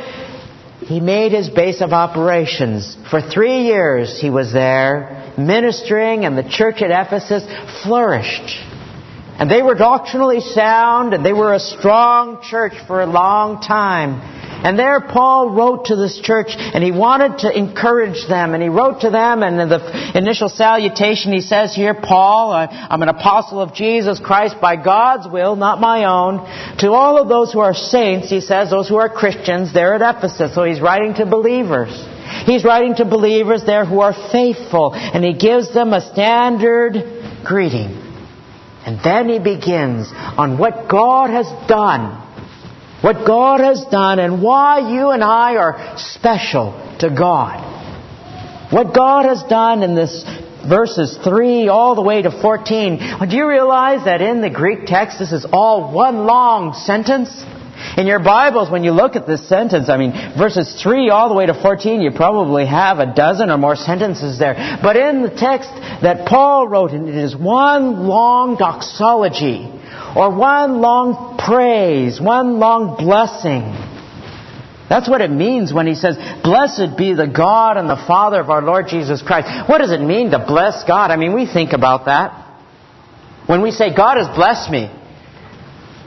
he 0.86 1.00
made 1.00 1.32
his 1.32 1.50
base 1.50 1.80
of 1.80 1.92
operations. 1.92 2.96
For 3.10 3.20
three 3.20 3.64
years 3.64 4.20
he 4.20 4.30
was 4.30 4.52
there 4.52 5.32
ministering 5.36 6.24
and 6.24 6.38
the 6.38 6.48
church 6.48 6.80
at 6.80 6.92
Ephesus 6.92 7.44
flourished. 7.82 8.69
And 9.40 9.50
they 9.50 9.62
were 9.62 9.74
doctrinally 9.74 10.40
sound, 10.40 11.14
and 11.14 11.24
they 11.24 11.32
were 11.32 11.54
a 11.54 11.58
strong 11.58 12.42
church 12.42 12.74
for 12.86 13.00
a 13.00 13.06
long 13.06 13.62
time. 13.62 14.20
And 14.62 14.78
there 14.78 15.00
Paul 15.00 15.48
wrote 15.48 15.86
to 15.86 15.96
this 15.96 16.20
church, 16.22 16.48
and 16.54 16.84
he 16.84 16.92
wanted 16.92 17.38
to 17.38 17.58
encourage 17.58 18.28
them, 18.28 18.52
and 18.52 18.62
he 18.62 18.68
wrote 18.68 19.00
to 19.00 19.08
them, 19.08 19.42
and 19.42 19.58
in 19.58 19.70
the 19.70 20.12
initial 20.14 20.50
salutation 20.50 21.32
he 21.32 21.40
says 21.40 21.74
here, 21.74 21.94
Paul, 21.94 22.52
I'm 22.52 23.00
an 23.00 23.08
apostle 23.08 23.62
of 23.62 23.72
Jesus 23.72 24.20
Christ 24.20 24.56
by 24.60 24.76
God's 24.76 25.26
will, 25.32 25.56
not 25.56 25.80
my 25.80 26.04
own. 26.04 26.76
To 26.80 26.90
all 26.90 27.16
of 27.16 27.30
those 27.30 27.50
who 27.50 27.60
are 27.60 27.72
saints, 27.72 28.28
he 28.28 28.42
says, 28.42 28.68
those 28.68 28.90
who 28.90 28.96
are 28.96 29.08
Christians, 29.08 29.72
they're 29.72 29.94
at 29.94 30.16
Ephesus, 30.16 30.54
so 30.54 30.64
he's 30.64 30.82
writing 30.82 31.14
to 31.14 31.24
believers. 31.24 31.88
He's 32.44 32.62
writing 32.62 32.96
to 32.96 33.06
believers 33.06 33.64
there 33.64 33.86
who 33.86 34.00
are 34.00 34.12
faithful, 34.30 34.92
and 34.92 35.24
he 35.24 35.32
gives 35.32 35.72
them 35.72 35.94
a 35.94 36.02
standard 36.12 37.42
greeting. 37.42 38.09
And 38.86 38.98
then 39.04 39.28
he 39.28 39.38
begins 39.38 40.08
on 40.12 40.58
what 40.58 40.88
God 40.88 41.30
has 41.30 41.46
done. 41.68 42.26
What 43.02 43.26
God 43.26 43.60
has 43.60 43.84
done 43.90 44.18
and 44.18 44.42
why 44.42 44.92
you 44.92 45.10
and 45.10 45.24
I 45.24 45.56
are 45.56 45.94
special 45.96 46.72
to 47.00 47.08
God. 47.10 48.72
What 48.72 48.94
God 48.94 49.24
has 49.24 49.42
done 49.44 49.82
in 49.82 49.94
this 49.94 50.24
verses 50.68 51.18
3 51.24 51.68
all 51.68 51.94
the 51.94 52.02
way 52.02 52.22
to 52.22 52.30
14. 52.30 53.28
Do 53.28 53.36
you 53.36 53.48
realize 53.48 54.04
that 54.04 54.20
in 54.20 54.40
the 54.40 54.50
Greek 54.50 54.86
text 54.86 55.18
this 55.18 55.32
is 55.32 55.46
all 55.50 55.92
one 55.92 56.26
long 56.26 56.74
sentence? 56.74 57.30
In 57.96 58.06
your 58.06 58.20
Bibles, 58.20 58.70
when 58.70 58.84
you 58.84 58.92
look 58.92 59.16
at 59.16 59.26
this 59.26 59.48
sentence, 59.48 59.88
I 59.88 59.96
mean, 59.96 60.12
verses 60.38 60.80
3 60.82 61.10
all 61.10 61.28
the 61.28 61.34
way 61.34 61.46
to 61.46 61.54
14, 61.54 62.00
you 62.00 62.10
probably 62.12 62.66
have 62.66 62.98
a 62.98 63.14
dozen 63.14 63.50
or 63.50 63.58
more 63.58 63.76
sentences 63.76 64.38
there. 64.38 64.78
But 64.82 64.96
in 64.96 65.22
the 65.22 65.30
text 65.30 65.70
that 66.02 66.26
Paul 66.26 66.68
wrote, 66.68 66.92
it 66.92 67.08
is 67.08 67.34
one 67.34 68.06
long 68.06 68.56
doxology, 68.56 69.66
or 70.14 70.34
one 70.34 70.80
long 70.80 71.38
praise, 71.38 72.20
one 72.20 72.58
long 72.58 72.96
blessing. 72.96 73.88
That's 74.88 75.08
what 75.08 75.20
it 75.20 75.30
means 75.30 75.72
when 75.72 75.86
he 75.86 75.94
says, 75.94 76.16
Blessed 76.42 76.98
be 76.98 77.14
the 77.14 77.28
God 77.28 77.76
and 77.76 77.88
the 77.88 78.02
Father 78.08 78.40
of 78.40 78.50
our 78.50 78.60
Lord 78.60 78.88
Jesus 78.88 79.22
Christ. 79.22 79.68
What 79.68 79.78
does 79.78 79.92
it 79.92 80.00
mean 80.00 80.32
to 80.32 80.44
bless 80.44 80.84
God? 80.84 81.10
I 81.12 81.16
mean, 81.16 81.32
we 81.32 81.46
think 81.46 81.72
about 81.72 82.06
that. 82.06 82.46
When 83.46 83.62
we 83.62 83.70
say, 83.70 83.94
God 83.94 84.16
has 84.16 84.26
blessed 84.36 84.70
me, 84.70 84.90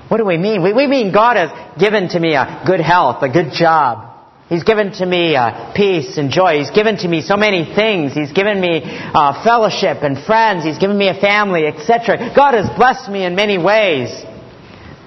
what 0.10 0.18
do 0.18 0.26
we 0.26 0.38
mean? 0.38 0.64
We, 0.64 0.74
we 0.74 0.88
mean 0.88 1.12
God 1.12 1.38
has 1.38 1.80
given 1.80 2.10
to 2.10 2.20
me 2.20 2.36
a 2.36 2.64
good 2.66 2.80
health, 2.80 3.24
a 3.24 3.30
good 3.30 3.52
job. 3.52 4.14
He's 4.50 4.64
given 4.64 4.92
to 4.94 5.06
me 5.06 5.36
uh, 5.36 5.74
peace 5.74 6.18
and 6.18 6.30
joy. 6.30 6.60
He's 6.60 6.70
given 6.70 6.98
to 6.98 7.08
me 7.08 7.22
so 7.22 7.38
many 7.38 7.74
things. 7.74 8.14
He's 8.14 8.32
given 8.32 8.60
me 8.60 8.82
uh, 8.84 9.44
fellowship 9.44 10.04
and 10.04 10.24
friends. 10.24 10.66
He's 10.66 10.78
given 10.78 10.98
me 10.98 11.08
a 11.08 11.20
family, 11.20 11.66
etc. 11.66 12.34
God 12.36 12.54
has 12.54 12.70
blessed 12.78 13.10
me 13.10 13.24
in 13.24 13.36
many 13.36 13.58
ways. 13.58 14.10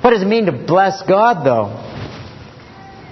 What 0.00 0.10
does 0.10 0.22
it 0.22 0.26
mean 0.26 0.46
to 0.46 0.52
bless 0.52 1.02
God, 1.02 1.44
though? 1.44 1.68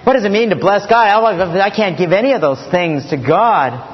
What 0.03 0.13
does 0.13 0.25
it 0.25 0.31
mean 0.31 0.49
to 0.49 0.55
bless 0.55 0.85
God? 0.87 1.07
I 1.07 1.69
can't 1.69 1.97
give 1.97 2.11
any 2.11 2.33
of 2.33 2.41
those 2.41 2.63
things 2.69 3.09
to 3.11 3.17
God. 3.17 3.93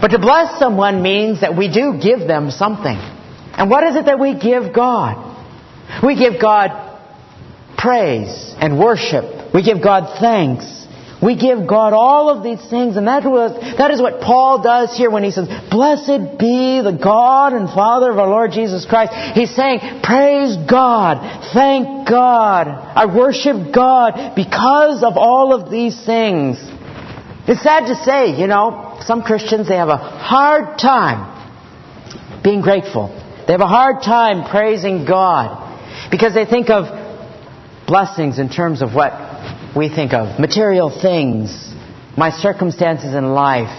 But 0.00 0.08
to 0.08 0.18
bless 0.18 0.58
someone 0.58 1.02
means 1.02 1.42
that 1.42 1.56
we 1.56 1.68
do 1.70 2.00
give 2.02 2.20
them 2.26 2.50
something. 2.50 2.96
And 2.96 3.68
what 3.68 3.84
is 3.84 3.96
it 3.96 4.06
that 4.06 4.18
we 4.18 4.38
give 4.38 4.72
God? 4.74 5.26
We 6.02 6.16
give 6.16 6.40
God 6.40 6.89
praise 7.80 8.54
and 8.58 8.78
worship. 8.78 9.54
We 9.54 9.62
give 9.62 9.82
God 9.82 10.18
thanks. 10.20 10.66
We 11.22 11.36
give 11.36 11.66
God 11.66 11.92
all 11.92 12.30
of 12.30 12.42
these 12.42 12.62
things, 12.70 12.96
and 12.96 13.06
that 13.06 13.24
was 13.24 13.52
that 13.76 13.90
is 13.90 14.00
what 14.00 14.22
Paul 14.22 14.62
does 14.62 14.96
here 14.96 15.10
when 15.10 15.22
he 15.22 15.30
says, 15.30 15.48
"Blessed 15.70 16.38
be 16.38 16.80
the 16.80 16.92
God 16.92 17.52
and 17.52 17.68
Father 17.68 18.10
of 18.10 18.18
our 18.18 18.28
Lord 18.28 18.52
Jesus 18.52 18.86
Christ." 18.86 19.12
He's 19.34 19.54
saying, 19.54 19.80
"Praise 20.02 20.56
God, 20.56 21.20
thank 21.52 22.08
God, 22.08 22.68
I 22.68 23.04
worship 23.04 23.70
God 23.70 24.32
because 24.34 25.02
of 25.02 25.18
all 25.18 25.52
of 25.52 25.70
these 25.70 25.98
things." 26.00 26.58
It's 27.46 27.62
sad 27.62 27.86
to 27.86 27.96
say, 27.96 28.30
you 28.40 28.46
know, 28.46 28.94
some 29.00 29.22
Christians, 29.22 29.68
they 29.68 29.76
have 29.76 29.88
a 29.88 29.96
hard 29.96 30.78
time 30.78 31.26
being 32.42 32.62
grateful. 32.62 33.10
They 33.46 33.52
have 33.52 33.60
a 33.60 33.66
hard 33.66 34.02
time 34.02 34.44
praising 34.44 35.04
God 35.04 35.50
because 36.10 36.32
they 36.32 36.44
think 36.44 36.70
of 36.70 36.99
blessings 37.90 38.38
in 38.38 38.48
terms 38.48 38.82
of 38.82 38.94
what 38.94 39.10
we 39.76 39.88
think 39.88 40.12
of 40.12 40.38
material 40.38 40.90
things, 41.02 41.74
my 42.16 42.30
circumstances 42.30 43.16
in 43.16 43.34
life, 43.34 43.76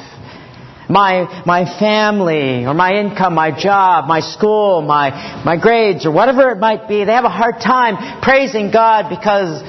my, 0.89 1.43
my 1.45 1.63
family, 1.79 2.65
or 2.65 2.73
my 2.73 2.91
income, 2.91 3.33
my 3.33 3.57
job, 3.57 4.09
my 4.09 4.19
school, 4.19 4.81
my, 4.81 5.43
my 5.45 5.55
grades, 5.55 6.05
or 6.05 6.11
whatever 6.11 6.49
it 6.49 6.57
might 6.57 6.89
be. 6.89 7.05
They 7.05 7.13
have 7.13 7.23
a 7.23 7.29
hard 7.29 7.61
time 7.61 8.21
praising 8.21 8.69
God 8.69 9.07
because 9.07 9.63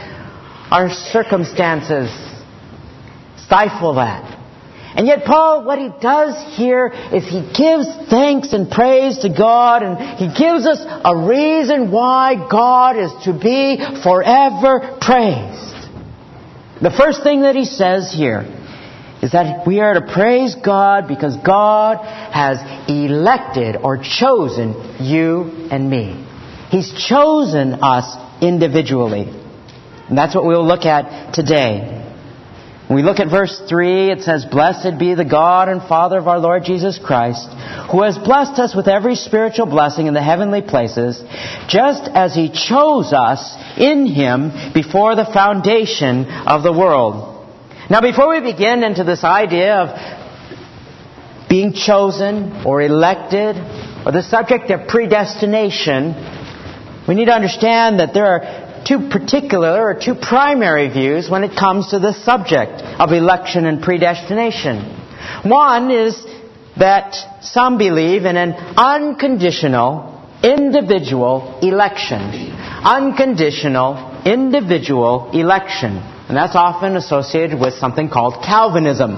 our 0.73 0.91
circumstances 0.91 2.11
stifle 3.37 3.95
that. 3.95 4.42
And 4.95 5.07
yet, 5.07 5.25
Paul, 5.25 5.65
what 5.65 5.79
he 5.79 5.89
does 6.01 6.57
here 6.57 6.89
is 6.89 7.25
he 7.25 7.41
gives 7.57 7.89
thanks 8.11 8.53
and 8.53 8.71
praise 8.71 9.19
to 9.19 9.31
God, 9.31 9.83
and 9.83 10.19
he 10.19 10.27
gives 10.27 10.67
us 10.67 10.85
a 10.85 11.17
reason 11.17 11.91
why 11.91 12.35
God 12.51 12.99
is 12.99 13.11
to 13.25 13.33
be 13.33 13.79
forever 14.03 14.99
praised. 15.01 15.73
The 16.83 16.91
first 16.91 17.23
thing 17.23 17.43
that 17.43 17.55
he 17.55 17.65
says 17.65 18.13
here 18.13 18.43
is 19.23 19.33
that 19.33 19.67
we 19.67 19.81
are 19.81 19.95
to 19.95 20.13
praise 20.13 20.57
God 20.57 21.09
because 21.09 21.37
God 21.37 22.05
has 22.05 22.59
elected 22.89 23.77
or 23.77 23.97
chosen 23.97 24.75
you 25.01 25.69
and 25.71 25.89
me. 25.89 26.27
He's 26.71 26.93
chosen 26.93 27.75
us 27.83 28.17
individually. 28.43 29.29
And 30.09 30.19
that's 30.19 30.35
what 30.35 30.45
we'll 30.45 30.67
look 30.67 30.85
at 30.85 31.33
today. 31.33 32.02
When 32.93 33.03
we 33.03 33.09
look 33.09 33.21
at 33.21 33.31
verse 33.31 33.59
3, 33.71 34.11
it 34.11 34.21
says, 34.21 34.45
Blessed 34.45 34.99
be 34.99 35.15
the 35.15 35.25
God 35.25 35.71
and 35.71 35.81
Father 35.81 36.19
of 36.19 36.29
our 36.29 36.39
Lord 36.39 36.63
Jesus 36.65 36.99
Christ, 37.03 37.49
who 37.91 38.03
has 38.03 38.19
blessed 38.19 38.61
us 38.61 38.77
with 38.77 38.87
every 38.87 39.15
spiritual 39.15 39.65
blessing 39.65 40.09
in 40.09 40.13
the 40.13 40.23
heavenly 40.23 40.61
places, 40.61 41.19
just 41.69 42.03
as 42.13 42.35
He 42.35 42.51
chose 42.51 43.15
us 43.15 43.57
in 43.79 44.05
Him 44.05 44.75
before 44.75 45.17
the 45.17 45.25
foundation 45.25 46.27
of 46.27 46.63
the 46.63 46.71
world. 46.71 47.49
Now, 47.89 48.03
before 48.03 48.29
we 48.29 48.53
begin 48.53 48.85
into 48.85 49.05
this 49.05 49.25
idea 49.25 49.75
of 49.75 51.49
being 51.49 51.73
chosen 51.73 52.67
or 52.67 52.83
elected, 52.83 53.57
or 54.05 54.13
the 54.13 54.23
subject 54.23 54.71
of 54.71 54.87
predestination, 54.87 56.13
we 57.09 57.15
need 57.15 57.25
to 57.25 57.33
understand 57.33 58.01
that 58.01 58.13
there 58.13 58.27
are 58.27 58.62
two 58.87 59.09
particular 59.09 59.83
or 59.83 59.95
two 59.95 60.15
primary 60.15 60.89
views 60.89 61.29
when 61.31 61.45
it 61.45 61.57
comes 61.57 61.91
to 61.91 61.99
the 61.99 62.13
subject 62.13 62.83
of 62.83 63.13
election 63.13 63.67
and 63.67 63.83
predestination. 63.83 64.79
One 65.45 65.91
is 65.91 66.25
that 66.79 67.15
some 67.43 67.79
believe 67.79 68.25
in 68.25 68.37
an 68.37 68.53
unconditional 68.77 70.13
individual 70.43 71.59
election. 71.63 72.21
Unconditional 72.85 74.23
individual 74.25 75.31
election. 75.33 75.97
And 76.29 76.37
that's 76.37 76.57
often 76.57 76.97
associated 76.97 77.61
with 77.61 77.75
something 77.75 78.09
called 78.09 78.43
Calvinism. 78.45 79.17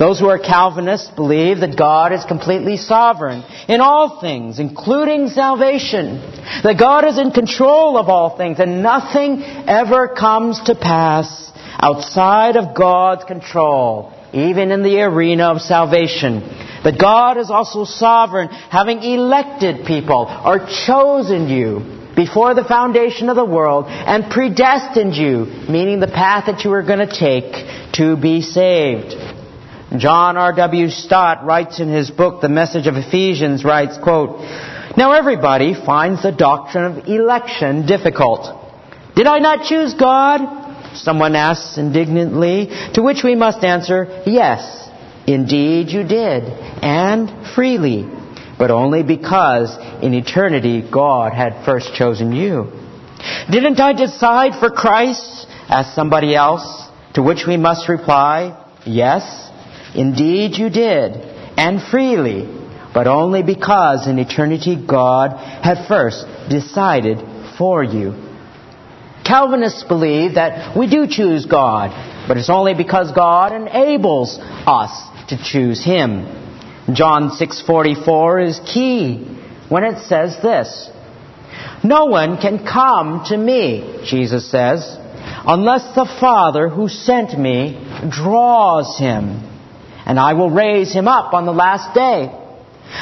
Those 0.00 0.18
who 0.18 0.28
are 0.28 0.38
Calvinists 0.38 1.10
believe 1.10 1.60
that 1.60 1.76
God 1.76 2.14
is 2.14 2.24
completely 2.24 2.78
sovereign 2.78 3.44
in 3.68 3.82
all 3.82 4.18
things, 4.18 4.58
including 4.58 5.28
salvation. 5.28 6.22
That 6.64 6.78
God 6.78 7.04
is 7.04 7.18
in 7.18 7.32
control 7.32 7.98
of 7.98 8.08
all 8.08 8.34
things 8.38 8.58
and 8.60 8.82
nothing 8.82 9.42
ever 9.42 10.08
comes 10.08 10.58
to 10.62 10.74
pass 10.74 11.52
outside 11.78 12.56
of 12.56 12.74
God's 12.74 13.24
control, 13.24 14.14
even 14.32 14.70
in 14.70 14.82
the 14.82 15.02
arena 15.02 15.50
of 15.50 15.60
salvation. 15.60 16.40
That 16.82 16.98
God 16.98 17.36
is 17.36 17.50
also 17.50 17.84
sovereign, 17.84 18.48
having 18.48 19.02
elected 19.02 19.84
people 19.84 20.26
or 20.46 20.66
chosen 20.86 21.50
you 21.50 22.00
before 22.16 22.54
the 22.54 22.64
foundation 22.64 23.28
of 23.28 23.36
the 23.36 23.44
world 23.44 23.84
and 23.88 24.30
predestined 24.30 25.14
you, 25.14 25.44
meaning 25.68 26.00
the 26.00 26.06
path 26.06 26.46
that 26.46 26.64
you 26.64 26.72
are 26.72 26.82
going 26.82 27.06
to 27.06 27.18
take 27.18 27.92
to 27.92 28.16
be 28.16 28.40
saved. 28.40 29.14
John 29.98 30.36
R.W. 30.36 30.88
Stott 30.88 31.44
writes 31.44 31.80
in 31.80 31.88
his 31.88 32.10
book, 32.10 32.40
The 32.40 32.48
Message 32.48 32.86
of 32.86 32.94
Ephesians, 32.94 33.64
writes, 33.64 33.98
quote, 33.98 34.38
Now 34.96 35.12
everybody 35.12 35.74
finds 35.74 36.22
the 36.22 36.30
doctrine 36.30 36.84
of 36.84 37.08
election 37.08 37.86
difficult. 37.86 38.56
Did 39.16 39.26
I 39.26 39.38
not 39.38 39.66
choose 39.66 39.94
God? 39.94 40.94
Someone 40.94 41.34
asks 41.34 41.76
indignantly, 41.76 42.68
to 42.94 43.02
which 43.02 43.24
we 43.24 43.34
must 43.34 43.64
answer, 43.64 44.22
Yes, 44.26 44.88
indeed 45.26 45.88
you 45.88 46.04
did, 46.04 46.44
and 46.44 47.48
freely, 47.54 48.08
but 48.58 48.70
only 48.70 49.02
because 49.02 49.76
in 50.02 50.14
eternity 50.14 50.88
God 50.88 51.32
had 51.32 51.64
first 51.64 51.94
chosen 51.94 52.32
you. 52.32 52.70
Didn't 53.50 53.80
I 53.80 53.92
decide 53.92 54.52
for 54.60 54.70
Christ? 54.70 55.48
asks 55.68 55.96
somebody 55.96 56.34
else, 56.36 56.88
to 57.14 57.22
which 57.22 57.44
we 57.46 57.56
must 57.56 57.88
reply, 57.88 58.56
Yes, 58.86 59.49
Indeed, 59.94 60.56
you 60.56 60.70
did, 60.70 61.16
and 61.56 61.82
freely, 61.82 62.48
but 62.94 63.06
only 63.06 63.42
because 63.42 64.06
in 64.06 64.18
eternity 64.18 64.76
God 64.76 65.36
had 65.36 65.86
first 65.88 66.26
decided 66.48 67.18
for 67.58 67.82
you. 67.82 68.14
Calvinists 69.24 69.82
believe 69.84 70.34
that 70.34 70.76
we 70.76 70.88
do 70.88 71.06
choose 71.08 71.46
God, 71.46 71.90
but 72.26 72.36
it's 72.36 72.50
only 72.50 72.74
because 72.74 73.12
God 73.12 73.52
enables 73.52 74.38
us 74.40 74.92
to 75.28 75.36
choose 75.42 75.84
Him. 75.84 76.24
John 76.94 77.30
6:44 77.30 78.48
is 78.48 78.60
key 78.60 79.18
when 79.68 79.84
it 79.84 79.98
says 80.06 80.36
this. 80.42 80.90
No 81.84 82.06
one 82.06 82.38
can 82.38 82.66
come 82.66 83.24
to 83.26 83.36
me, 83.36 84.00
Jesus 84.04 84.50
says, 84.50 84.96
unless 85.46 85.94
the 85.94 86.06
Father 86.20 86.68
who 86.68 86.88
sent 86.88 87.38
me 87.38 87.78
draws 88.10 88.98
him 88.98 89.49
and 90.06 90.18
I 90.18 90.34
will 90.34 90.50
raise 90.50 90.92
him 90.92 91.08
up 91.08 91.34
on 91.34 91.46
the 91.46 91.52
last 91.52 91.94
day. 91.94 92.30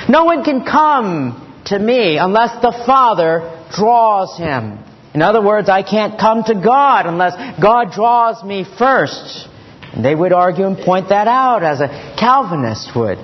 No 0.08 0.24
one 0.24 0.44
can 0.44 0.64
come 0.64 1.62
to 1.66 1.78
me 1.78 2.18
unless 2.18 2.60
the 2.62 2.72
Father 2.86 3.66
draws 3.74 4.36
him. 4.36 4.78
In 5.14 5.22
other 5.22 5.42
words, 5.42 5.68
I 5.68 5.82
can't 5.82 6.18
come 6.18 6.44
to 6.44 6.54
God 6.54 7.06
unless 7.06 7.60
God 7.60 7.92
draws 7.92 8.44
me 8.44 8.64
first. 8.78 9.48
And 9.92 10.04
they 10.04 10.14
would 10.14 10.32
argue 10.32 10.66
and 10.66 10.76
point 10.78 11.08
that 11.08 11.26
out 11.26 11.62
as 11.62 11.80
a 11.80 11.88
Calvinist 12.18 12.94
would. 12.94 13.18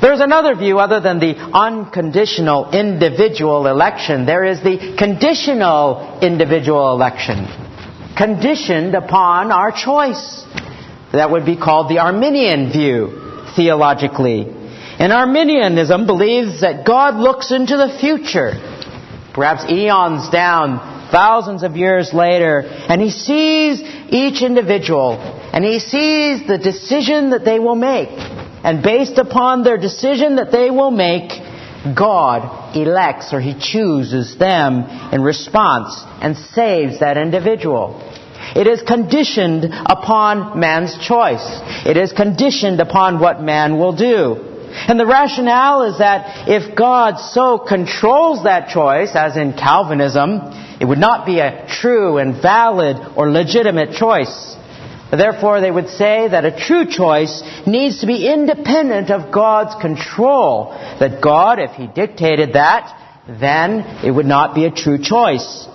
There's 0.00 0.20
another 0.20 0.54
view 0.54 0.78
other 0.78 1.00
than 1.00 1.18
the 1.18 1.34
unconditional 1.36 2.70
individual 2.70 3.66
election. 3.66 4.24
There 4.24 4.44
is 4.44 4.62
the 4.62 4.94
conditional 4.96 6.20
individual 6.22 6.92
election, 6.92 7.46
conditioned 8.16 8.94
upon 8.94 9.50
our 9.50 9.72
choice. 9.72 10.44
That 11.12 11.30
would 11.30 11.44
be 11.44 11.56
called 11.56 11.88
the 11.88 11.98
Arminian 11.98 12.70
view, 12.70 13.44
theologically. 13.56 14.46
And 14.98 15.12
Arminianism 15.12 16.06
believes 16.06 16.60
that 16.60 16.86
God 16.86 17.16
looks 17.16 17.50
into 17.50 17.76
the 17.76 17.96
future, 17.98 18.52
perhaps 19.34 19.64
eons 19.68 20.28
down, 20.30 21.08
thousands 21.10 21.62
of 21.62 21.76
years 21.76 22.12
later, 22.14 22.62
and 22.62 23.00
He 23.00 23.10
sees 23.10 23.80
each 24.10 24.42
individual, 24.42 25.18
and 25.18 25.64
He 25.64 25.80
sees 25.80 26.46
the 26.46 26.58
decision 26.58 27.30
that 27.30 27.44
they 27.44 27.58
will 27.58 27.76
make. 27.76 28.10
And 28.62 28.82
based 28.82 29.18
upon 29.18 29.64
their 29.64 29.78
decision 29.78 30.36
that 30.36 30.52
they 30.52 30.70
will 30.70 30.90
make, 30.90 31.30
God 31.96 32.76
elects 32.76 33.32
or 33.32 33.40
He 33.40 33.58
chooses 33.58 34.36
them 34.36 34.84
in 35.12 35.22
response 35.22 36.04
and 36.20 36.36
saves 36.36 37.00
that 37.00 37.16
individual. 37.16 38.06
It 38.56 38.66
is 38.66 38.82
conditioned 38.82 39.64
upon 39.64 40.58
man's 40.58 40.96
choice. 40.98 41.44
It 41.86 41.96
is 41.96 42.12
conditioned 42.12 42.80
upon 42.80 43.20
what 43.20 43.40
man 43.42 43.78
will 43.78 43.94
do. 43.94 44.46
And 44.72 44.98
the 44.98 45.06
rationale 45.06 45.82
is 45.82 45.98
that 45.98 46.48
if 46.48 46.76
God 46.76 47.18
so 47.18 47.58
controls 47.58 48.44
that 48.44 48.68
choice, 48.68 49.10
as 49.14 49.36
in 49.36 49.52
Calvinism, 49.52 50.40
it 50.80 50.84
would 50.84 50.98
not 50.98 51.26
be 51.26 51.40
a 51.40 51.66
true 51.68 52.18
and 52.18 52.40
valid 52.40 52.96
or 53.16 53.30
legitimate 53.30 53.92
choice. 53.92 54.56
Therefore, 55.10 55.60
they 55.60 55.70
would 55.70 55.88
say 55.88 56.28
that 56.28 56.44
a 56.44 56.56
true 56.56 56.86
choice 56.86 57.42
needs 57.66 58.00
to 58.00 58.06
be 58.06 58.28
independent 58.28 59.10
of 59.10 59.32
God's 59.32 59.80
control. 59.80 60.70
That 61.00 61.20
God, 61.20 61.58
if 61.58 61.72
He 61.72 61.88
dictated 61.88 62.52
that, 62.52 62.96
then 63.26 64.04
it 64.04 64.10
would 64.10 64.26
not 64.26 64.54
be 64.54 64.66
a 64.66 64.70
true 64.70 64.98
choice. 65.02 65.66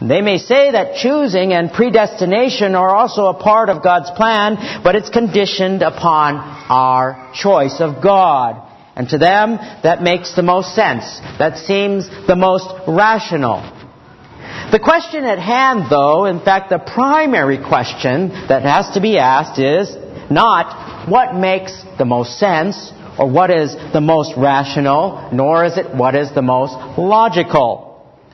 They 0.00 0.20
may 0.22 0.38
say 0.38 0.70
that 0.70 0.96
choosing 0.96 1.52
and 1.52 1.72
predestination 1.72 2.76
are 2.76 2.94
also 2.94 3.26
a 3.26 3.34
part 3.34 3.68
of 3.68 3.82
God's 3.82 4.10
plan, 4.12 4.82
but 4.84 4.94
it's 4.94 5.10
conditioned 5.10 5.82
upon 5.82 6.36
our 6.36 7.32
choice 7.34 7.80
of 7.80 8.02
God. 8.02 8.64
And 8.94 9.08
to 9.08 9.18
them, 9.18 9.56
that 9.82 10.02
makes 10.02 10.34
the 10.34 10.42
most 10.42 10.74
sense. 10.74 11.04
That 11.38 11.58
seems 11.58 12.08
the 12.26 12.36
most 12.36 12.68
rational. 12.86 13.62
The 14.70 14.78
question 14.78 15.24
at 15.24 15.38
hand, 15.38 15.90
though, 15.90 16.26
in 16.26 16.40
fact, 16.40 16.70
the 16.70 16.78
primary 16.78 17.58
question 17.58 18.28
that 18.48 18.62
has 18.62 18.90
to 18.94 19.00
be 19.00 19.18
asked 19.18 19.58
is 19.58 19.96
not 20.30 21.08
what 21.08 21.34
makes 21.34 21.72
the 21.96 22.04
most 22.04 22.38
sense 22.38 22.92
or 23.18 23.28
what 23.28 23.50
is 23.50 23.74
the 23.92 24.00
most 24.00 24.34
rational, 24.36 25.30
nor 25.32 25.64
is 25.64 25.76
it 25.76 25.94
what 25.94 26.14
is 26.14 26.32
the 26.34 26.42
most 26.42 26.74
logical. 26.98 27.87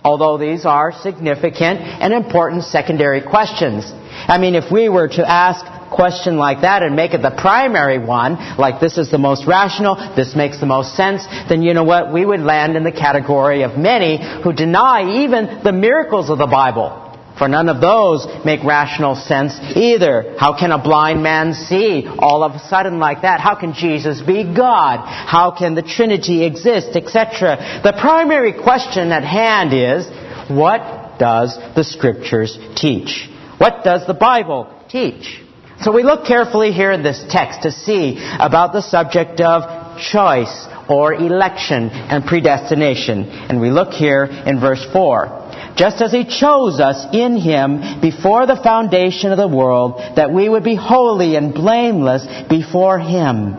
Although 0.04 0.36
these 0.36 0.66
are 0.66 0.92
significant 0.92 1.80
and 1.80 2.12
important 2.12 2.64
secondary 2.64 3.22
questions. 3.22 3.90
I 3.90 4.36
mean, 4.36 4.54
if 4.54 4.70
we 4.70 4.90
were 4.90 5.08
to 5.08 5.26
ask 5.26 5.64
a 5.64 5.88
question 5.90 6.36
like 6.36 6.60
that 6.60 6.82
and 6.82 6.94
make 6.94 7.14
it 7.14 7.22
the 7.22 7.30
primary 7.30 7.98
one, 7.98 8.36
like 8.58 8.80
this 8.80 8.98
is 8.98 9.10
the 9.10 9.18
most 9.18 9.46
rational, 9.46 9.96
this 10.14 10.36
makes 10.36 10.60
the 10.60 10.66
most 10.66 10.94
sense, 10.94 11.26
then 11.48 11.62
you 11.62 11.72
know 11.72 11.84
what? 11.84 12.12
We 12.12 12.26
would 12.26 12.40
land 12.40 12.76
in 12.76 12.84
the 12.84 12.92
category 12.92 13.62
of 13.62 13.78
many 13.78 14.20
who 14.42 14.52
deny 14.52 15.24
even 15.24 15.62
the 15.64 15.72
miracles 15.72 16.28
of 16.28 16.36
the 16.36 16.46
Bible. 16.46 17.03
For 17.38 17.48
none 17.48 17.68
of 17.68 17.80
those 17.80 18.26
make 18.44 18.62
rational 18.62 19.16
sense 19.16 19.58
either. 19.76 20.36
How 20.38 20.56
can 20.56 20.70
a 20.70 20.82
blind 20.82 21.22
man 21.22 21.54
see 21.54 22.06
all 22.06 22.44
of 22.44 22.52
a 22.52 22.60
sudden 22.68 23.00
like 23.00 23.22
that? 23.22 23.40
How 23.40 23.56
can 23.56 23.72
Jesus 23.72 24.20
be 24.20 24.44
God? 24.44 25.00
How 25.04 25.50
can 25.50 25.74
the 25.74 25.82
Trinity 25.82 26.44
exist, 26.44 26.94
etc.? 26.94 27.82
The 27.82 27.92
primary 28.00 28.52
question 28.52 29.10
at 29.10 29.24
hand 29.24 29.72
is, 29.72 30.06
what 30.48 31.18
does 31.18 31.58
the 31.74 31.82
Scriptures 31.82 32.56
teach? 32.76 33.28
What 33.58 33.82
does 33.82 34.06
the 34.06 34.14
Bible 34.14 34.72
teach? 34.88 35.40
So 35.80 35.90
we 35.90 36.04
look 36.04 36.26
carefully 36.26 36.70
here 36.70 36.92
in 36.92 37.02
this 37.02 37.24
text 37.28 37.62
to 37.62 37.72
see 37.72 38.16
about 38.38 38.72
the 38.72 38.80
subject 38.80 39.40
of 39.40 39.98
choice 39.98 40.68
or 40.88 41.14
election 41.14 41.90
and 41.90 42.24
predestination. 42.24 43.24
And 43.24 43.60
we 43.60 43.70
look 43.70 43.92
here 43.92 44.24
in 44.24 44.60
verse 44.60 44.84
4 44.92 45.43
just 45.76 46.00
as 46.00 46.12
He 46.12 46.24
chose 46.24 46.80
us 46.80 47.06
in 47.12 47.36
Him 47.36 48.00
before 48.00 48.46
the 48.46 48.60
foundation 48.62 49.32
of 49.32 49.38
the 49.38 49.48
world, 49.48 50.00
that 50.16 50.32
we 50.32 50.48
would 50.48 50.64
be 50.64 50.76
holy 50.76 51.36
and 51.36 51.54
blameless 51.54 52.26
before 52.48 52.98
Him. 52.98 53.54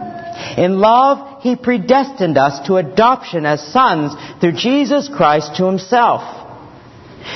In 0.58 0.80
love, 0.80 1.42
He 1.42 1.56
predestined 1.56 2.38
us 2.38 2.66
to 2.68 2.78
adoption 2.78 3.46
as 3.46 3.72
sons 3.72 4.14
through 4.40 4.54
Jesus 4.54 5.10
Christ 5.10 5.56
to 5.58 5.66
Himself. 5.66 6.44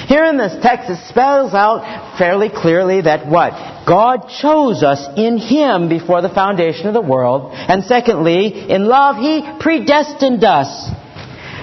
Here 0.07 0.25
in 0.25 0.37
this 0.37 0.55
text, 0.61 0.89
it 0.89 1.07
spells 1.09 1.53
out 1.53 2.17
fairly 2.17 2.49
clearly 2.49 3.01
that 3.01 3.27
what? 3.27 3.53
God 3.87 4.29
chose 4.41 4.83
us 4.83 5.07
in 5.17 5.39
Him 5.39 5.89
before 5.89 6.21
the 6.21 6.29
foundation 6.29 6.87
of 6.87 6.93
the 6.93 7.01
world. 7.01 7.51
And 7.53 7.83
secondly, 7.83 8.69
in 8.69 8.85
love, 8.85 9.17
He 9.17 9.43
predestined 9.59 10.43
us. 10.43 10.89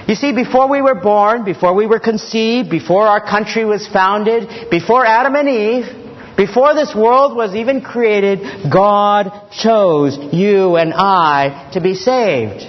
You 0.07 0.15
see, 0.15 0.31
before 0.31 0.69
we 0.69 0.81
were 0.81 0.95
born, 0.95 1.43
before 1.43 1.73
we 1.73 1.85
were 1.85 1.99
conceived, 1.99 2.69
before 2.69 3.07
our 3.07 3.19
country 3.19 3.65
was 3.65 3.85
founded, 3.87 4.69
before 4.71 5.05
Adam 5.05 5.35
and 5.35 5.49
Eve, 5.49 6.37
before 6.37 6.73
this 6.75 6.95
world 6.95 7.35
was 7.35 7.55
even 7.55 7.81
created, 7.81 8.71
God 8.71 9.51
chose 9.51 10.17
you 10.31 10.77
and 10.77 10.93
I 10.93 11.69
to 11.73 11.81
be 11.81 11.93
saved. 11.93 12.61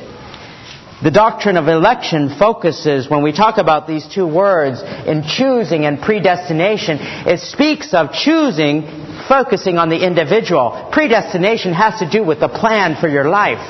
The 1.00 1.12
doctrine 1.12 1.56
of 1.56 1.68
election 1.68 2.36
focuses, 2.40 3.08
when 3.08 3.22
we 3.22 3.30
talk 3.30 3.58
about 3.58 3.86
these 3.86 4.08
two 4.08 4.26
words, 4.26 4.82
in 4.82 5.22
choosing 5.22 5.84
and 5.84 6.00
predestination, 6.00 6.98
it 7.00 7.38
speaks 7.38 7.94
of 7.94 8.12
choosing, 8.12 8.82
focusing 9.28 9.78
on 9.78 9.90
the 9.90 10.04
individual. 10.04 10.88
Predestination 10.90 11.72
has 11.72 12.00
to 12.00 12.10
do 12.10 12.24
with 12.24 12.40
the 12.40 12.48
plan 12.48 12.96
for 13.00 13.06
your 13.06 13.28
life. 13.28 13.62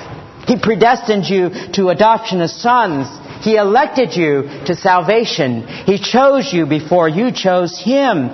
He 0.46 0.56
predestined 0.56 1.26
you 1.26 1.50
to 1.74 1.90
adoption 1.90 2.40
as 2.40 2.54
sons. 2.58 3.06
He 3.40 3.56
elected 3.56 4.14
you 4.14 4.42
to 4.66 4.74
salvation. 4.74 5.66
He 5.66 5.98
chose 5.98 6.52
you 6.52 6.66
before 6.66 7.08
you 7.08 7.32
chose 7.32 7.80
Him. 7.80 8.30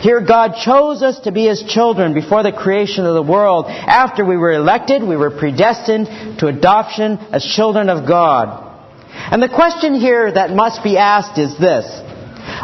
Here 0.00 0.20
God 0.20 0.54
chose 0.64 1.02
us 1.02 1.20
to 1.20 1.32
be 1.32 1.46
His 1.46 1.62
children 1.62 2.14
before 2.14 2.42
the 2.42 2.52
creation 2.52 3.04
of 3.04 3.14
the 3.14 3.22
world. 3.22 3.66
After 3.68 4.24
we 4.24 4.36
were 4.36 4.52
elected, 4.52 5.02
we 5.02 5.16
were 5.16 5.30
predestined 5.30 6.38
to 6.38 6.46
adoption 6.46 7.18
as 7.32 7.44
children 7.44 7.88
of 7.88 8.08
God. 8.08 8.68
And 9.12 9.42
the 9.42 9.48
question 9.48 9.94
here 9.94 10.32
that 10.32 10.50
must 10.50 10.82
be 10.82 10.96
asked 10.96 11.38
is 11.38 11.58
this. 11.58 11.84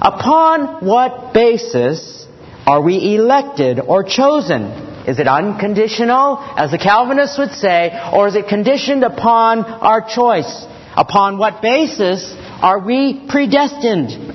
Upon 0.01 0.85
what 0.85 1.35
basis 1.35 2.27
are 2.67 2.81
we 2.81 3.17
elected 3.17 3.81
or 3.81 4.03
chosen? 4.03 4.63
Is 5.07 5.19
it 5.19 5.29
unconditional, 5.29 6.39
as 6.57 6.71
the 6.71 6.79
Calvinists 6.79 7.39
would 7.39 7.53
say, 7.53 7.91
or 8.13 8.29
is 8.29 8.35
it 8.35 8.49
conditioned 8.49 9.05
upon 9.05 9.65
our 9.65 10.09
choice? 10.09 10.67
Upon 10.97 11.39
what 11.39 11.61
basis 11.61 12.35
are 12.63 12.79
we 12.79 13.27
predestined? 13.29 14.35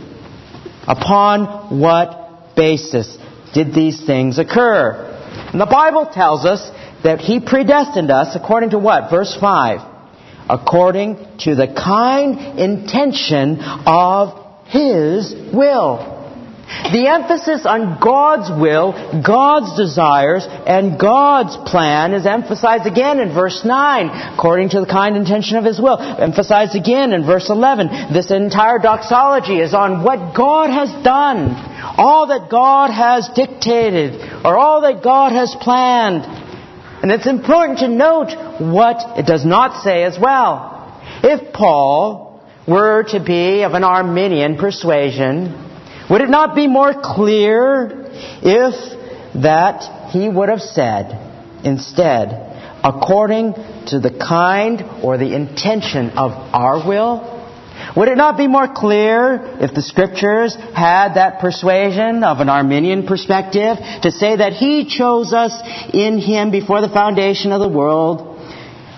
Upon 0.88 1.80
what 1.80 2.56
basis 2.56 3.17
did 3.54 3.74
these 3.74 4.06
things 4.06 4.38
occur? 4.38 5.08
And 5.52 5.60
the 5.60 5.65
Bible 5.65 6.10
tells 6.13 6.45
us 6.45 6.69
that 7.04 7.19
He 7.19 7.39
predestined 7.39 8.12
us 8.12 8.36
according 8.36 8.71
to 8.71 8.80
what? 8.80 9.10
Verse 9.10 9.36
5. 9.39 9.80
According 10.50 11.15
to 11.39 11.56
the 11.56 11.67
kind 11.67 12.60
intention 12.60 13.58
of 13.60 14.67
His 14.67 15.34
will. 15.54 16.20
The 16.91 17.07
emphasis 17.07 17.65
on 17.65 17.99
God's 17.99 18.49
will, 18.49 18.91
God's 19.21 19.75
desires, 19.75 20.47
and 20.47 20.99
God's 20.99 21.55
plan 21.69 22.13
is 22.13 22.25
emphasized 22.25 22.88
again 22.88 23.19
in 23.19 23.34
verse 23.34 23.63
9, 23.63 24.34
according 24.34 24.69
to 24.69 24.79
the 24.79 24.86
kind 24.86 25.15
intention 25.15 25.57
of 25.57 25.65
His 25.65 25.79
will. 25.79 25.99
Emphasized 25.99 26.75
again 26.75 27.13
in 27.13 27.25
verse 27.25 27.49
11. 27.49 28.13
This 28.13 28.31
entire 28.31 28.79
doxology 28.79 29.60
is 29.60 29.73
on 29.73 30.03
what 30.03 30.36
God 30.36 30.69
has 30.69 30.91
done, 31.03 31.55
all 31.97 32.27
that 32.27 32.49
God 32.49 32.89
has 32.89 33.29
dictated, 33.36 34.21
or 34.45 34.57
all 34.57 34.81
that 34.81 35.03
God 35.03 35.34
has 35.34 35.55
planned. 35.60 36.23
And 37.03 37.12
it's 37.12 37.27
important 37.27 37.79
to 37.79 37.88
note 37.88 38.31
what 38.60 39.19
it 39.19 39.25
does 39.25 39.45
not 39.45 39.84
say 39.84 40.03
as 40.03 40.17
well. 40.19 41.01
If 41.23 41.53
Paul 41.53 42.41
were 42.67 43.03
to 43.10 43.19
be 43.19 43.63
of 43.63 43.73
an 43.73 43.84
Arminian 43.84 44.57
persuasion, 44.57 45.70
would 46.12 46.19
it 46.19 46.30
not 46.30 46.56
be 46.56 46.67
more 46.67 46.93
clear 46.93 47.89
if 48.43 49.41
that 49.41 50.12
he 50.12 50.28
would 50.28 50.50
have 50.50 50.60
said 50.60 51.63
instead, 51.63 52.28
according 52.84 53.54
to 53.88 54.00
the 54.00 54.12
kind 54.12 54.84
or 55.04 55.17
the 55.17 55.34
intention 55.34 56.10
of 56.12 56.32
our 56.32 56.86
will? 56.86 57.39
Would 57.95 58.10
it 58.10 58.17
not 58.17 58.38
be 58.38 58.47
more 58.47 58.67
clear 58.74 59.58
if 59.62 59.74
the 59.74 59.82
scriptures 59.82 60.54
had 60.76 61.13
that 61.13 61.39
persuasion 61.39 62.26
of 62.26 62.39
an 62.39 62.50
Arminian 62.50 63.08
perspective 63.08 63.78
to 64.04 64.12
say 64.12 64.36
that 64.36 64.52
he 64.52 64.86
chose 64.86 65.32
us 65.32 65.54
in 65.93 66.19
him 66.19 66.52
before 66.52 66.82
the 66.82 66.89
foundation 66.89 67.54
of 67.54 67.62
the 67.62 67.69
world 67.69 68.31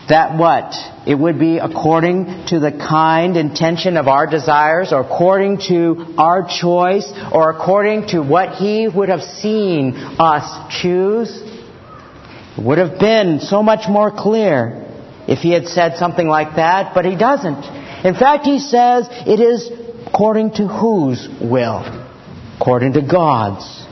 that 0.09 0.37
what? 0.37 0.73
It 1.07 1.15
would 1.15 1.39
be 1.39 1.59
according 1.59 2.47
to 2.47 2.59
the 2.59 2.71
kind 2.71 3.37
intention 3.37 3.97
of 3.97 4.07
our 4.07 4.27
desires, 4.27 4.91
or 4.91 5.01
according 5.01 5.59
to 5.69 6.15
our 6.17 6.47
choice, 6.47 7.11
or 7.31 7.49
according 7.49 8.07
to 8.09 8.21
what 8.21 8.55
He 8.55 8.87
would 8.87 9.09
have 9.09 9.21
seen 9.21 9.95
us 10.19 10.81
choose. 10.81 11.41
It 12.57 12.63
would 12.63 12.77
have 12.77 12.99
been 12.99 13.39
so 13.39 13.63
much 13.63 13.89
more 13.89 14.11
clear 14.11 14.85
if 15.27 15.39
He 15.39 15.51
had 15.51 15.67
said 15.67 15.95
something 15.97 16.27
like 16.27 16.57
that, 16.57 16.93
but 16.93 17.05
He 17.05 17.15
doesn't. 17.15 17.63
In 18.05 18.13
fact, 18.13 18.45
He 18.45 18.59
says 18.59 19.07
it 19.09 19.39
is 19.39 19.71
according 20.07 20.51
to 20.51 20.67
whose 20.67 21.27
will? 21.41 21.81
According 22.59 22.93
to 22.93 23.01
God's. 23.01 23.82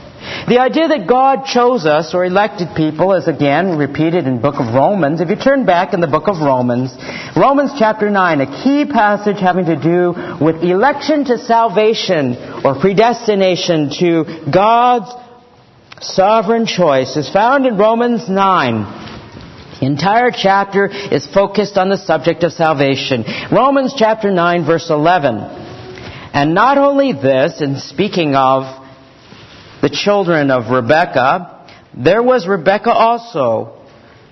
The 0.48 0.58
idea 0.58 0.88
that 0.88 1.06
God 1.06 1.44
chose 1.44 1.86
us 1.86 2.14
or 2.14 2.24
elected 2.24 2.68
people 2.76 3.12
is 3.14 3.28
again 3.28 3.76
repeated 3.76 4.26
in 4.26 4.40
book 4.40 4.56
of 4.58 4.74
Romans. 4.74 5.20
If 5.20 5.30
you 5.30 5.36
turn 5.36 5.64
back 5.66 5.94
in 5.94 6.00
the 6.00 6.08
book 6.08 6.26
of 6.26 6.40
Romans, 6.40 6.94
Romans 7.36 7.72
chapter 7.78 8.10
9, 8.10 8.40
a 8.40 8.64
key 8.64 8.90
passage 8.90 9.38
having 9.38 9.66
to 9.66 9.76
do 9.76 10.14
with 10.44 10.62
election 10.64 11.24
to 11.26 11.38
salvation 11.38 12.36
or 12.64 12.80
predestination 12.80 13.90
to 14.00 14.50
God's 14.52 15.12
sovereign 16.00 16.66
choice 16.66 17.16
is 17.16 17.30
found 17.30 17.66
in 17.66 17.76
Romans 17.76 18.28
9. 18.28 19.80
The 19.80 19.86
entire 19.86 20.30
chapter 20.30 20.86
is 20.86 21.26
focused 21.26 21.76
on 21.76 21.88
the 21.88 21.96
subject 21.96 22.42
of 22.42 22.52
salvation. 22.52 23.24
Romans 23.52 23.94
chapter 23.96 24.30
9 24.30 24.64
verse 24.64 24.90
11. 24.90 25.36
And 26.34 26.54
not 26.54 26.78
only 26.78 27.12
this, 27.12 27.60
in 27.60 27.76
speaking 27.78 28.34
of 28.34 28.81
the 29.82 29.90
children 29.90 30.52
of 30.52 30.70
Rebekah, 30.70 31.66
there 31.92 32.22
was 32.22 32.46
Rebekah 32.46 32.92
also, 32.92 33.82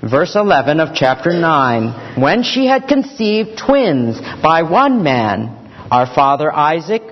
verse 0.01 0.37
11 0.37 0.79
of 0.79 0.95
chapter 0.95 1.33
9, 1.33 2.23
when 2.23 2.45
she 2.45 2.67
had 2.67 2.87
conceived 2.87 3.59
twins 3.59 4.19
by 4.43 4.63
one 4.63 5.03
man, 5.03 5.57
our 5.91 6.07
father 6.07 6.51
Isaac. 6.51 7.03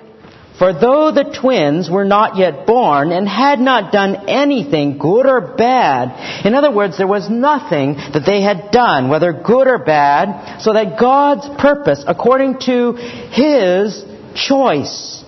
For 0.56 0.72
though 0.72 1.12
the 1.12 1.36
twins 1.40 1.90
were 1.90 2.04
not 2.04 2.36
yet 2.36 2.66
born 2.66 3.12
and 3.12 3.28
had 3.28 3.60
not 3.60 3.92
done 3.92 4.28
anything 4.28 4.98
good 4.98 5.26
or 5.26 5.54
bad, 5.56 6.46
in 6.46 6.54
other 6.54 6.70
words, 6.70 6.96
there 6.96 7.06
was 7.06 7.28
nothing 7.28 7.94
that 7.94 8.24
they 8.24 8.40
had 8.40 8.70
done, 8.70 9.08
whether 9.08 9.32
good 9.32 9.66
or 9.66 9.78
bad, 9.78 10.60
so 10.60 10.72
that 10.72 10.98
God's 10.98 11.48
purpose, 11.60 12.04
according 12.06 12.60
to 12.60 12.92
His 12.92 14.04
choice, 14.34 15.24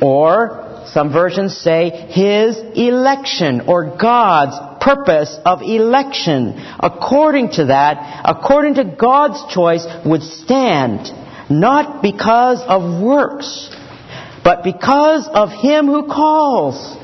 or 0.00 0.67
some 0.92 1.12
versions 1.12 1.56
say 1.56 1.90
His 2.10 2.56
election 2.74 3.62
or 3.62 3.96
God's 3.96 4.56
purpose 4.82 5.36
of 5.44 5.62
election, 5.62 6.54
according 6.80 7.50
to 7.52 7.66
that, 7.66 8.22
according 8.24 8.74
to 8.74 8.84
God's 8.84 9.52
choice, 9.52 9.86
would 10.04 10.22
stand, 10.22 11.10
not 11.50 12.02
because 12.02 12.60
of 12.66 13.02
works, 13.02 13.74
but 14.44 14.62
because 14.64 15.28
of 15.28 15.50
him 15.50 15.86
who 15.86 16.06
calls. 16.06 16.96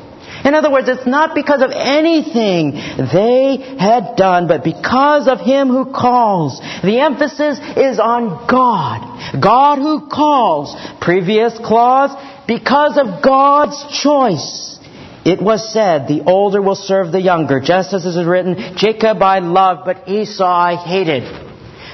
In 0.45 0.55
other 0.55 0.71
words, 0.71 0.89
it's 0.91 1.07
not 1.07 1.35
because 1.35 1.63
of 1.63 1.71
anything 1.73 2.73
they 2.73 3.77
had 3.79 4.15
done, 4.17 4.47
but 4.47 4.63
because 4.63 5.27
of 5.27 5.41
Him 5.41 5.69
who 5.69 5.91
calls. 5.91 6.61
The 6.83 7.01
emphasis 7.01 7.59
is 7.79 7.99
on 7.99 8.47
God. 8.47 9.41
God 9.41 9.79
who 9.79 10.07
calls. 10.07 10.77
Previous 11.01 11.57
clause, 11.57 12.11
because 12.47 12.99
of 12.99 13.23
God's 13.23 14.03
choice. 14.03 14.79
It 15.25 15.41
was 15.41 15.73
said, 15.73 16.07
the 16.07 16.23
older 16.27 16.61
will 16.61 16.75
serve 16.75 17.11
the 17.11 17.21
younger, 17.21 17.59
just 17.59 17.95
as 17.95 18.05
it 18.05 18.11
is 18.11 18.27
written, 18.27 18.77
Jacob 18.77 19.23
I 19.23 19.39
loved, 19.39 19.87
but 19.87 20.07
Esau 20.07 20.45
I 20.45 20.77
hated. 20.77 21.23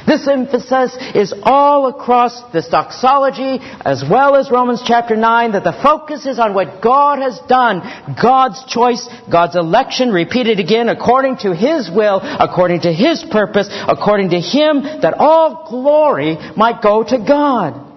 This 0.06 0.26
emphasis 0.26 0.96
is 1.14 1.32
all 1.42 1.86
across 1.86 2.42
this 2.52 2.68
doxology 2.68 3.58
as 3.84 4.02
well 4.02 4.34
as 4.34 4.50
Romans 4.50 4.82
chapter 4.84 5.14
9 5.14 5.52
that 5.52 5.62
the 5.62 5.78
focus 5.82 6.26
is 6.26 6.40
on 6.40 6.54
what 6.54 6.82
God 6.82 7.20
has 7.20 7.38
done, 7.48 7.80
God's 8.20 8.64
choice, 8.64 9.08
God's 9.30 9.54
election, 9.54 10.10
repeated 10.10 10.58
again 10.58 10.88
according 10.88 11.36
to 11.38 11.54
His 11.54 11.88
will, 11.88 12.20
according 12.22 12.80
to 12.80 12.92
His 12.92 13.24
purpose, 13.30 13.68
according 13.70 14.30
to 14.30 14.40
Him 14.40 14.82
that 14.82 15.14
all 15.16 15.68
glory 15.68 16.36
might 16.56 16.82
go 16.82 17.04
to 17.04 17.18
God. 17.18 17.89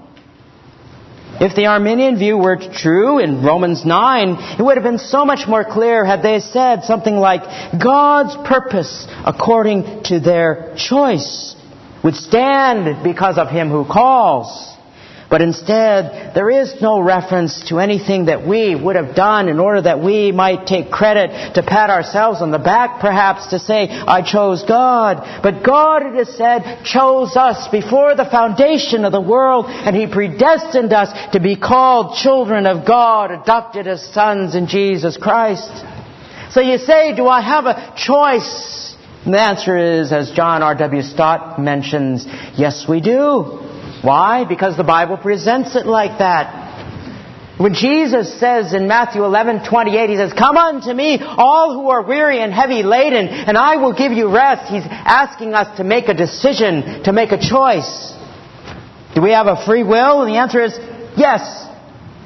If 1.40 1.56
the 1.56 1.66
Arminian 1.66 2.18
view 2.18 2.38
were 2.38 2.58
true 2.58 3.20
in 3.20 3.44
Romans 3.44 3.84
9, 3.86 4.60
it 4.60 4.62
would 4.62 4.78
have 4.78 4.84
been 4.84 5.00
so 5.00 5.26
much 5.26 5.48
more 5.48 5.64
clear 5.64 6.06
had 6.06 6.22
they 6.22 6.40
said 6.40 6.84
something 6.84 7.16
like, 7.16 7.44
God's 7.82 8.36
purpose 8.48 9.08
according 9.26 10.04
to 10.04 10.20
their 10.20 10.76
choice 10.78 11.56
would 12.04 12.16
stand 12.16 13.04
because 13.04 13.38
of 13.38 13.50
him 13.50 13.70
who 13.70 13.86
calls. 13.86 14.73
But 15.34 15.42
instead, 15.42 16.36
there 16.36 16.52
is 16.52 16.80
no 16.80 17.00
reference 17.00 17.68
to 17.70 17.80
anything 17.80 18.26
that 18.26 18.46
we 18.46 18.76
would 18.76 18.96
have 18.96 19.16
done 19.16 19.50
in 19.50 19.60
order 19.60 19.82
that 19.82 20.00
we 20.00 20.32
might 20.32 20.68
take 20.68 20.92
credit 20.92 21.56
to 21.56 21.64
pat 21.64 21.90
ourselves 21.90 22.40
on 22.40 22.52
the 22.52 22.60
back, 22.60 23.02
perhaps 23.02 23.48
to 23.48 23.58
say, 23.58 23.90
I 23.90 24.22
chose 24.22 24.62
God. 24.62 25.42
But 25.42 25.64
God, 25.64 26.04
it 26.04 26.16
is 26.20 26.38
said, 26.38 26.84
chose 26.86 27.36
us 27.36 27.68
before 27.70 28.14
the 28.14 28.26
foundation 28.30 29.06
of 29.06 29.12
the 29.12 29.22
world, 29.22 29.66
and 29.70 29.96
He 29.96 30.06
predestined 30.06 30.94
us 30.94 31.10
to 31.32 31.40
be 31.40 31.56
called 31.56 32.16
children 32.18 32.68
of 32.68 32.86
God, 32.86 33.32
adopted 33.32 33.88
as 33.88 34.08
sons 34.14 34.54
in 34.54 34.68
Jesus 34.68 35.18
Christ. 35.18 35.72
So 36.52 36.62
you 36.62 36.78
say, 36.78 37.16
do 37.16 37.28
I 37.28 37.42
have 37.42 37.66
a 37.66 37.96
choice? 37.98 38.96
And 39.26 39.34
the 39.34 39.42
answer 39.42 39.76
is, 39.78 40.12
as 40.12 40.30
John 40.30 40.62
R.W. 40.62 41.02
Stott 41.02 41.60
mentions, 41.60 42.24
yes, 42.56 42.86
we 42.88 43.02
do. 43.02 43.73
Why? 44.04 44.44
Because 44.44 44.76
the 44.76 44.84
Bible 44.84 45.18
presents 45.18 45.76
it 45.76 45.86
like 45.86 46.20
that. 46.20 46.60
When 47.58 47.74
Jesus 47.74 48.38
says 48.40 48.74
in 48.74 48.88
Matthew 48.88 49.24
11:28, 49.24 50.10
he 50.10 50.18
says, 50.18 50.34
"Come 50.34 50.58
unto 50.58 50.92
me, 50.92 51.22
all 51.24 51.74
who 51.74 51.90
are 51.90 52.02
weary 52.02 52.42
and 52.42 52.54
heavy 52.54 52.84
laden, 52.84 53.30
and 53.30 53.58
I 53.58 53.78
will 53.78 53.94
give 53.94 54.12
you 54.12 54.28
rest." 54.28 54.70
He's 54.70 54.86
asking 54.90 55.54
us 55.54 55.78
to 55.78 55.84
make 55.84 56.10
a 56.10 56.14
decision, 56.14 57.04
to 57.04 57.14
make 57.14 57.32
a 57.32 57.38
choice. 57.38 58.14
Do 59.16 59.22
we 59.22 59.32
have 59.32 59.48
a 59.48 59.56
free 59.56 59.84
will? 59.84 60.22
And 60.22 60.34
the 60.34 60.38
answer 60.38 60.62
is 60.62 60.78
yes 61.16 61.68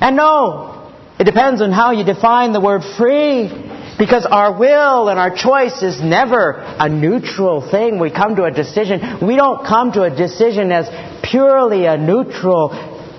and 0.02 0.16
no. 0.16 0.74
It 1.20 1.26
depends 1.26 1.62
on 1.62 1.72
how 1.72 1.92
you 1.92 2.04
define 2.04 2.54
the 2.54 2.62
word 2.62 2.84
free. 2.84 3.52
Because 3.98 4.28
our 4.30 4.58
will 4.58 5.10
and 5.10 5.20
our 5.20 5.36
choice 5.36 5.82
is 5.82 6.00
never 6.00 6.52
a 6.52 6.88
neutral 6.88 7.68
thing. 7.68 8.00
We 8.00 8.12
come 8.12 8.36
to 8.36 8.44
a 8.44 8.52
decision. 8.52 9.26
We 9.26 9.36
don't 9.36 9.66
come 9.66 9.92
to 9.94 10.04
a 10.04 10.16
decision 10.16 10.72
as 10.72 10.88
purely 11.24 11.86
a 11.86 11.98
neutral, 11.98 12.70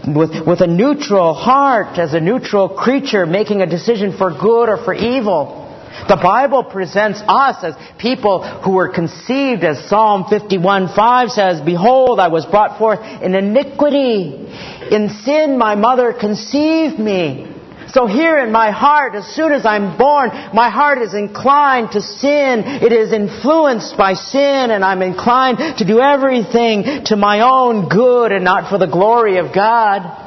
with, 0.07 0.47
with 0.47 0.61
a 0.61 0.69
neutral 0.69 1.35
heart, 1.35 1.99
as 1.99 2.15
a 2.15 2.21
neutral 2.21 2.69
creature 2.69 3.27
making 3.27 3.61
a 3.61 3.67
decision 3.67 4.17
for 4.17 4.31
good 4.31 4.69
or 4.69 4.77
for 4.85 4.95
evil. 4.95 5.65
The 6.07 6.17
Bible 6.17 6.63
presents 6.63 7.21
us 7.27 7.65
as 7.65 7.75
people 7.99 8.43
who 8.63 8.73
were 8.73 8.89
conceived, 8.89 9.65
as 9.65 9.89
Psalm 9.89 10.25
51:5 10.25 11.31
says, 11.31 11.61
Behold, 11.61 12.21
I 12.21 12.29
was 12.29 12.47
brought 12.47 12.79
forth 12.79 13.01
in 13.21 13.35
iniquity. 13.35 14.47
In 14.93 15.11
sin 15.25 15.59
my 15.59 15.75
mother 15.75 16.13
conceived 16.13 17.01
me. 17.01 17.58
So 17.93 18.07
here 18.07 18.39
in 18.39 18.53
my 18.53 18.71
heart, 18.71 19.15
as 19.15 19.27
soon 19.35 19.51
as 19.53 19.65
I'm 19.65 19.97
born, 19.97 20.31
my 20.53 20.69
heart 20.69 21.01
is 21.01 21.15
inclined 21.15 21.93
to 21.93 22.03
sin. 22.03 22.63
It 22.65 22.93
is 22.93 23.13
influenced 23.13 23.97
by 23.97 24.13
sin 24.15 24.71
and 24.71 24.85
I'm 24.85 25.01
inclined 25.01 25.79
to 25.79 25.85
do 25.87 26.01
everything 26.01 27.05
to 27.07 27.17
my 27.17 27.41
own 27.41 27.89
good 27.89 28.33
and 28.33 28.45
not 28.45 28.69
for 28.69 28.77
the 28.77 28.87
glory 28.87 29.39
of 29.39 29.55
God. 29.55 30.27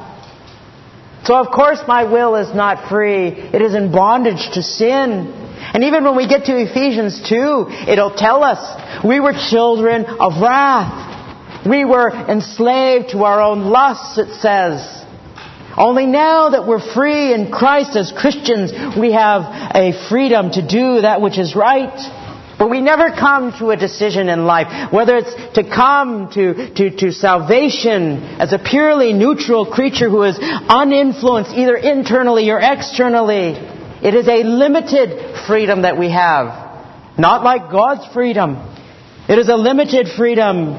So 1.24 1.36
of 1.36 1.52
course 1.52 1.78
my 1.86 2.04
will 2.04 2.34
is 2.34 2.52
not 2.52 2.88
free. 2.88 3.28
It 3.28 3.62
is 3.62 3.74
in 3.74 3.92
bondage 3.92 4.54
to 4.54 4.62
sin. 4.62 5.32
And 5.74 5.84
even 5.84 6.02
when 6.02 6.16
we 6.16 6.26
get 6.26 6.46
to 6.46 6.56
Ephesians 6.56 7.22
2, 7.28 7.66
it'll 7.86 8.16
tell 8.16 8.42
us 8.42 9.04
we 9.04 9.20
were 9.20 9.32
children 9.32 10.04
of 10.04 10.42
wrath. 10.42 11.64
We 11.64 11.84
were 11.84 12.10
enslaved 12.10 13.10
to 13.10 13.22
our 13.22 13.40
own 13.40 13.66
lusts, 13.66 14.18
it 14.18 14.34
says. 14.40 15.01
Only 15.76 16.06
now 16.06 16.50
that 16.50 16.66
we're 16.66 16.80
free 16.94 17.32
in 17.32 17.50
Christ 17.50 17.96
as 17.96 18.12
Christians, 18.12 18.72
we 18.96 19.12
have 19.12 19.42
a 19.74 19.92
freedom 20.08 20.50
to 20.52 20.66
do 20.66 21.00
that 21.00 21.20
which 21.20 21.38
is 21.38 21.56
right. 21.56 21.96
But 22.58 22.70
we 22.70 22.80
never 22.80 23.10
come 23.10 23.52
to 23.58 23.70
a 23.70 23.76
decision 23.76 24.28
in 24.28 24.44
life, 24.44 24.92
whether 24.92 25.16
it's 25.16 25.34
to 25.54 25.64
come 25.64 26.30
to, 26.32 26.74
to, 26.74 26.90
to 26.96 27.12
salvation 27.12 28.22
as 28.38 28.52
a 28.52 28.58
purely 28.58 29.12
neutral 29.12 29.66
creature 29.66 30.08
who 30.08 30.22
is 30.22 30.38
uninfluenced 30.38 31.52
either 31.56 31.74
internally 31.74 32.50
or 32.50 32.60
externally. 32.60 33.54
It 34.02 34.14
is 34.14 34.28
a 34.28 34.44
limited 34.44 35.36
freedom 35.46 35.82
that 35.82 35.98
we 35.98 36.10
have. 36.10 37.18
Not 37.18 37.42
like 37.42 37.70
God's 37.70 38.06
freedom. 38.12 38.56
It 39.28 39.38
is 39.38 39.48
a 39.48 39.56
limited 39.56 40.08
freedom. 40.16 40.76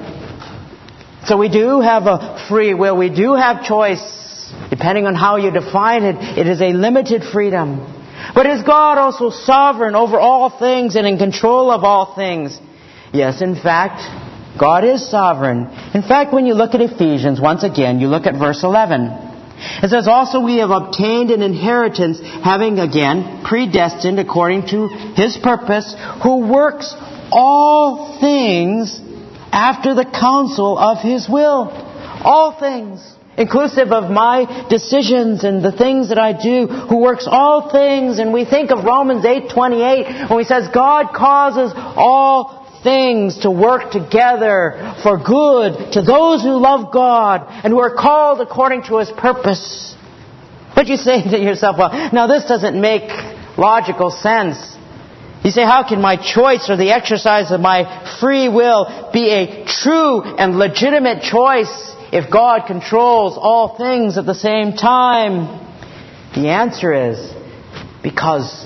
So 1.25 1.38
we 1.38 1.49
do 1.49 1.82
have 1.82 2.03
a 2.03 2.45
free 2.47 2.73
will. 2.73 2.95
We 2.95 3.10
do 3.10 3.34
have 3.34 3.63
choice. 3.65 4.22
Depending 4.69 5.05
on 5.05 5.15
how 5.15 5.37
you 5.37 5.51
define 5.51 6.03
it, 6.03 6.15
it 6.37 6.47
is 6.47 6.61
a 6.61 6.73
limited 6.73 7.23
freedom. 7.23 7.77
But 8.33 8.45
is 8.45 8.63
God 8.63 8.97
also 8.97 9.29
sovereign 9.29 9.95
over 9.95 10.19
all 10.19 10.49
things 10.49 10.95
and 10.95 11.05
in 11.05 11.17
control 11.17 11.71
of 11.71 11.83
all 11.83 12.15
things? 12.15 12.59
Yes, 13.11 13.41
in 13.41 13.55
fact, 13.55 14.01
God 14.59 14.83
is 14.83 15.09
sovereign. 15.09 15.67
In 15.93 16.01
fact, 16.01 16.33
when 16.33 16.45
you 16.45 16.53
look 16.53 16.73
at 16.73 16.81
Ephesians, 16.81 17.41
once 17.41 17.63
again, 17.63 17.99
you 17.99 18.07
look 18.07 18.25
at 18.25 18.35
verse 18.35 18.63
11. 18.63 19.31
It 19.83 19.89
says, 19.89 20.07
Also 20.07 20.41
we 20.41 20.57
have 20.57 20.71
obtained 20.71 21.31
an 21.31 21.41
inheritance, 21.41 22.19
having 22.21 22.79
again 22.79 23.43
predestined 23.45 24.19
according 24.19 24.67
to 24.67 24.87
His 25.15 25.37
purpose, 25.37 25.95
who 26.23 26.47
works 26.51 26.93
all 27.31 28.19
things 28.19 28.99
after 29.51 29.93
the 29.93 30.05
counsel 30.05 30.77
of 30.77 30.99
His 30.99 31.27
will. 31.29 31.69
All 32.23 32.57
things 32.59 33.12
inclusive 33.38 33.91
of 33.91 34.12
my 34.12 34.67
decisions 34.69 35.43
and 35.43 35.63
the 35.63 35.72
things 35.72 36.10
that 36.10 36.19
I 36.19 36.34
do, 36.34 36.67
who 36.67 36.98
works 36.98 37.28
all 37.28 37.72
things. 37.72 38.19
And 38.19 38.34
we 38.34 38.46
think 38.46 38.72
of 38.72 38.84
Romans 38.84 39.26
8:28 39.26 40.30
when 40.30 40.39
he 40.39 40.46
says 40.46 40.67
God 40.74 41.13
causes 41.13 41.72
all 41.76 42.63
things 42.84 43.39
to 43.39 43.50
work 43.50 43.91
together 43.91 44.96
for 45.02 45.17
good 45.17 45.93
to 45.93 46.02
those 46.02 46.41
who 46.43 46.58
love 46.58 46.91
God 46.91 47.46
and 47.63 47.72
who 47.72 47.80
are 47.80 47.96
called 47.96 48.41
according 48.41 48.84
to 48.84 48.98
his 48.98 49.10
purpose. 49.12 49.96
But 50.76 50.88
you 50.88 50.98
say 50.98 51.22
to 51.22 51.39
yourself, 51.39 51.78
well, 51.78 52.10
now 52.12 52.28
this 52.28 52.46
doesn't 52.46 52.80
make 52.80 53.10
logical 53.58 54.12
sense. 54.12 54.58
You 55.43 55.52
say, 55.52 55.63
how 55.63 55.88
can 55.88 56.02
my 56.02 56.15
choice 56.15 56.69
or 56.69 56.78
the 56.78 56.91
exercise 56.91 57.52
of 57.52 57.60
my 57.60 58.17
free 58.19 58.50
will 58.50 59.10
be 59.13 59.30
a 59.30 59.65
true 59.65 60.22
and 60.22 60.58
legitimate 60.58 61.22
choice 61.22 61.92
if 62.13 62.32
God 62.32 62.67
controls 62.67 63.38
all 63.38 63.76
things 63.76 64.19
at 64.19 64.26
the 64.28 64.36
same 64.36 64.73
time? 64.73 65.60
The 66.36 66.49
answer 66.49 66.93
is 67.12 67.17
because 68.04 68.65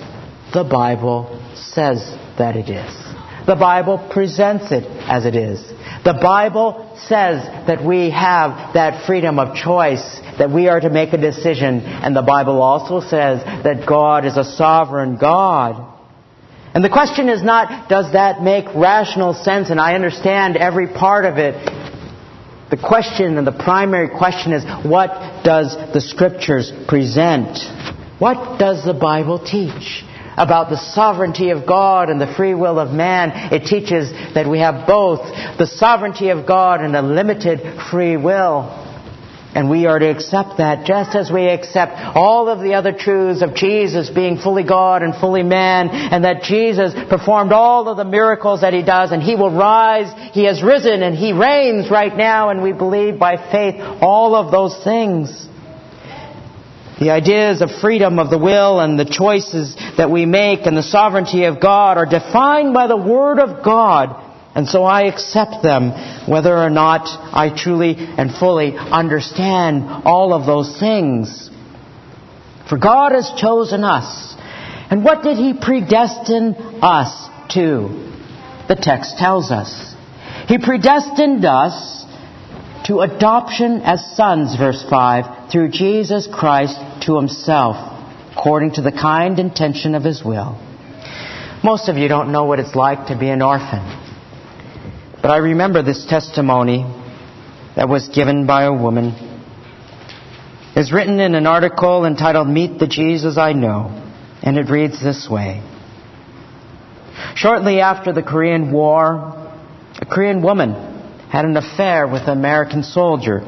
the 0.54 0.64
Bible 0.64 1.42
says 1.56 2.00
that 2.38 2.58
it 2.58 2.70
is. 2.70 2.94
The 3.48 3.56
Bible 3.56 4.06
presents 4.12 4.74
it 4.74 4.84
as 4.84 5.26
it 5.26 5.36
is. 5.38 5.66
The 6.04 6.20
Bible 6.22 6.94
says 7.08 7.42
that 7.68 7.82
we 7.82 8.10
have 8.10 8.74
that 8.74 9.08
freedom 9.08 9.40
of 9.40 9.56
choice, 9.56 10.04
that 10.38 10.52
we 10.52 10.68
are 10.68 10.82
to 10.82 10.90
make 10.90 11.14
a 11.14 11.18
decision, 11.18 11.80
and 11.80 12.14
the 12.14 12.22
Bible 12.22 12.62
also 12.62 13.00
says 13.00 13.42
that 13.64 13.86
God 13.88 14.26
is 14.26 14.36
a 14.36 14.44
sovereign 14.44 15.18
God. 15.18 15.96
And 16.74 16.84
the 16.84 16.90
question 16.90 17.30
is 17.30 17.42
not, 17.42 17.88
does 17.88 18.12
that 18.12 18.44
make 18.44 18.66
rational 18.76 19.34
sense? 19.34 19.70
And 19.70 19.80
I 19.80 19.96
understand 19.96 20.58
every 20.58 20.88
part 20.88 21.24
of 21.24 21.38
it. 21.38 21.56
The 22.70 22.78
question 22.78 23.38
and 23.38 23.48
the 23.48 23.52
primary 23.54 24.10
question 24.10 24.52
is 24.52 24.66
what 24.86 25.10
does 25.44 25.76
the 25.94 26.02
Scriptures 26.02 26.72
present? 26.88 27.58
What 28.20 28.60
does 28.60 28.84
the 28.84 28.94
Bible 28.94 29.40
teach? 29.40 30.04
about 30.38 30.70
the 30.70 30.78
sovereignty 30.78 31.50
of 31.50 31.66
God 31.66 32.12
and 32.12 32.22
the 32.22 32.32
free 32.36 32.54
will 32.54 32.78
of 32.80 32.92
man. 32.92 33.32
It 33.52 33.66
teaches 33.66 34.12
that 34.36 34.48
we 34.48 34.60
have 34.60 34.86
both 34.86 35.22
the 35.58 35.66
sovereignty 35.66 36.30
of 36.30 36.46
God 36.46 36.82
and 36.82 36.96
a 36.96 37.02
limited 37.02 37.82
free 37.90 38.18
will. 38.18 38.87
And 39.58 39.72
we 39.72 39.88
are 39.88 39.98
to 39.98 40.06
accept 40.06 40.58
that 40.60 40.86
just 40.86 41.15
as 41.15 41.32
we 41.32 41.48
accept 41.48 41.93
all 42.15 42.48
of 42.48 42.60
the 42.60 42.76
other 42.76 42.91
truths 42.93 43.41
of 43.41 43.56
Jesus 43.56 44.08
being 44.08 44.38
fully 44.38 44.63
God 44.63 45.02
and 45.02 45.15
fully 45.15 45.41
man, 45.41 45.89
and 45.89 46.26
that 46.26 46.43
Jesus 46.43 46.93
performed 47.10 47.52
all 47.52 47.89
of 47.89 47.98
the 47.98 48.06
miracles 48.06 48.62
that 48.62 48.74
He 48.74 48.84
does, 48.84 49.12
and 49.12 49.20
He 49.20 49.36
will 49.36 49.50
rise, 49.50 50.13
He 50.32 50.46
has 50.46 50.62
risen, 50.62 51.02
and 51.02 51.15
He 51.15 51.34
reigns 51.34 51.89
right 51.89 52.15
now, 52.15 52.50
and 52.50 52.62
we 52.62 52.72
believe 52.72 53.17
by 53.17 53.38
faith 53.52 53.82
all 54.00 54.36
of 54.36 54.52
those 54.52 54.80
things. 54.84 55.48
The 57.00 57.10
ideas 57.10 57.63
of 57.63 57.72
freedom 57.82 58.20
of 58.20 58.30
the 58.30 58.38
will 58.38 58.80
and 58.80 59.00
the 59.00 59.06
choices 59.06 59.76
that 59.98 60.12
we 60.12 60.28
make 60.28 60.67
and 60.67 60.78
the 60.78 60.84
sovereignty 60.84 61.46
of 61.46 61.60
God 61.60 61.98
are 61.98 62.06
defined 62.06 62.76
by 62.76 62.86
the 62.86 62.96
Word 62.96 63.39
of 63.39 63.65
God. 63.65 64.27
And 64.58 64.67
so 64.67 64.84
I 64.86 65.04
accept 65.04 65.62
them 65.62 65.91
whether 66.28 66.58
or 66.58 66.72
not 66.72 67.04
I 67.32 67.52
truly 67.56 67.93
and 67.96 68.34
fully 68.34 68.76
understand 68.76 69.84
all 70.04 70.34
of 70.34 70.48
those 70.48 70.80
things. 70.80 71.52
For 72.67 72.80
God 72.80 73.12
has 73.12 73.32
chosen 73.38 73.84
us. 73.84 74.36
And 74.89 75.04
what 75.04 75.22
did 75.22 75.38
He 75.38 75.54
predestine 75.54 76.56
us 76.82 77.30
to? 77.52 78.12
The 78.67 78.76
text 78.76 79.20
tells 79.20 79.52
us. 79.52 79.93
He 80.48 80.58
predestined 80.58 81.46
us 81.46 82.06
to 82.88 83.02
adoption 83.02 83.82
as 83.82 84.15
sons, 84.15 84.56
verse 84.56 84.84
5, 84.89 85.52
through 85.52 85.70
Jesus 85.70 86.28
Christ 86.34 86.80
to 87.06 87.15
himself, 87.15 87.76
according 88.32 88.72
to 88.72 88.82
the 88.82 88.91
kind 88.91 89.38
intention 89.38 89.93
of 89.93 90.04
his 90.04 90.24
will. 90.24 90.60
Most 91.63 91.89
of 91.89 91.98
you 91.98 92.08
don't 92.08 92.32
know 92.32 92.46
what 92.46 92.60
it's 92.60 92.74
like 92.74 93.08
to 93.08 93.17
be 93.20 93.30
an 93.30 93.43
orphan. 93.43 94.07
But 95.28 95.34
I 95.34 95.38
remember 95.40 95.84
this 95.84 96.06
testimony 96.06 96.86
that 97.76 97.90
was 97.90 98.08
given 98.08 98.48
by 98.48 98.63
a 98.63 98.72
woman. 98.72 99.12
It's 100.74 100.94
written 100.94 101.20
in 101.20 101.36
an 101.36 101.46
article 101.46 102.06
entitled 102.06 102.48
Meet 102.48 102.80
the 102.80 102.88
Jesus 102.88 103.38
I 103.38 103.52
Know, 103.52 103.92
and 104.42 104.58
it 104.58 104.70
reads 104.70 105.04
this 105.04 105.28
way. 105.30 105.62
Shortly 107.36 107.82
after 107.82 108.13
the 108.13 108.24
Korean 108.24 108.72
War, 108.72 109.52
a 110.00 110.06
Korean 110.06 110.42
woman 110.42 110.72
had 111.30 111.44
an 111.44 111.58
affair 111.58 112.08
with 112.08 112.22
an 112.22 112.38
American 112.38 112.84
soldier, 112.84 113.40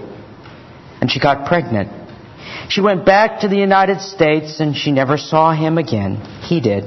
and 1.00 1.10
she 1.10 1.22
got 1.22 1.48
pregnant. 1.48 1.88
She 2.68 2.82
went 2.82 3.06
back 3.06 3.40
to 3.40 3.48
the 3.48 3.56
United 3.56 4.02
States 4.02 4.60
and 4.60 4.76
she 4.76 4.92
never 4.92 5.16
saw 5.16 5.54
him 5.54 5.78
again. 5.78 6.18
He 6.42 6.60
did. 6.60 6.84